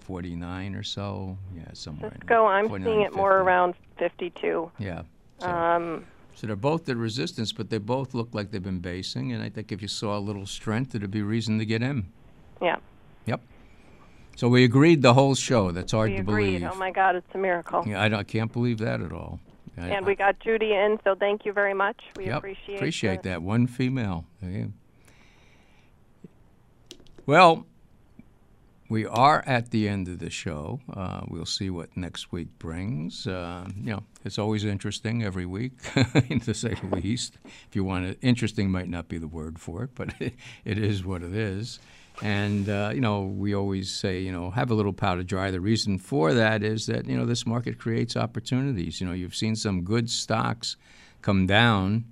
[0.00, 1.36] 49 or so?
[1.56, 2.10] Yeah, somewhere.
[2.10, 4.70] in Cisco, I'm 49, seeing it more around 52.
[4.78, 5.02] Yeah.
[5.38, 6.04] So, Um,
[6.34, 9.32] so they're both at resistance, but they both look like they've been basing.
[9.32, 12.06] And I think if you saw a little strength, it'd be reason to get in.
[12.60, 12.76] yeah,
[13.26, 13.40] Yep.
[14.36, 15.70] So we agreed the whole show.
[15.70, 16.58] That's hard we to agreed.
[16.60, 16.70] believe.
[16.72, 17.84] Oh my God, it's a miracle.
[17.86, 19.38] Yeah, I, I can't believe that at all.
[19.78, 22.00] I- And we got Judy in, so thank you very much.
[22.16, 23.42] We Yep, appreciate appreciate the- that.
[23.42, 24.24] One female.
[24.42, 24.66] Yeah.
[27.30, 27.64] Well,
[28.88, 30.80] we are at the end of the show.
[30.92, 33.24] Uh, we'll see what next week brings.
[33.24, 37.38] Uh, you know, it's always interesting every week, to say the least.
[37.68, 41.04] If you want it, interesting might not be the word for it, but it is
[41.04, 41.78] what it is.
[42.20, 45.52] And uh, you know, we always say, you know, have a little powder dry.
[45.52, 49.00] The reason for that is that you know this market creates opportunities.
[49.00, 50.76] You know, you've seen some good stocks
[51.22, 52.06] come down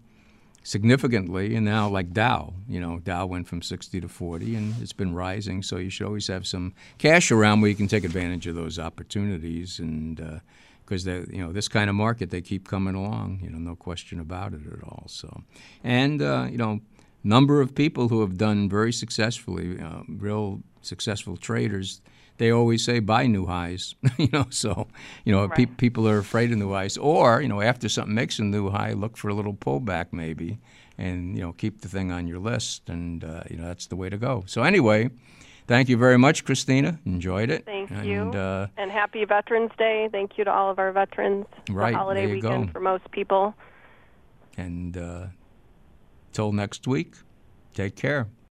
[0.68, 4.92] significantly, and now like Dow, you know, Dow went from 60 to 40, and it's
[4.92, 5.62] been rising.
[5.62, 8.78] So you should always have some cash around where you can take advantage of those
[8.78, 10.42] opportunities, and
[10.84, 13.40] because they, you know, this kind of market, they keep coming along.
[13.42, 15.04] You know, no question about it at all.
[15.06, 15.42] So,
[15.82, 16.80] and uh, you know,
[17.24, 22.02] number of people who have done very successfully, uh, real successful traders.
[22.38, 24.46] They always say buy new highs, you know.
[24.50, 24.88] So,
[25.24, 28.38] you know, pe- people are afraid of new highs, or you know, after something makes
[28.38, 30.58] a new high, look for a little pullback maybe,
[30.96, 33.96] and you know, keep the thing on your list, and uh, you know, that's the
[33.96, 34.44] way to go.
[34.46, 35.10] So anyway,
[35.66, 36.98] thank you very much, Christina.
[37.04, 37.64] Enjoyed it.
[37.64, 38.22] Thank and, you.
[38.30, 40.08] Uh, And happy Veterans Day.
[40.12, 41.46] Thank you to all of our veterans.
[41.70, 42.72] Right, holiday there you weekend go.
[42.72, 43.54] for most people.
[44.56, 45.26] and uh,
[46.32, 47.14] till next week,
[47.74, 48.28] take care.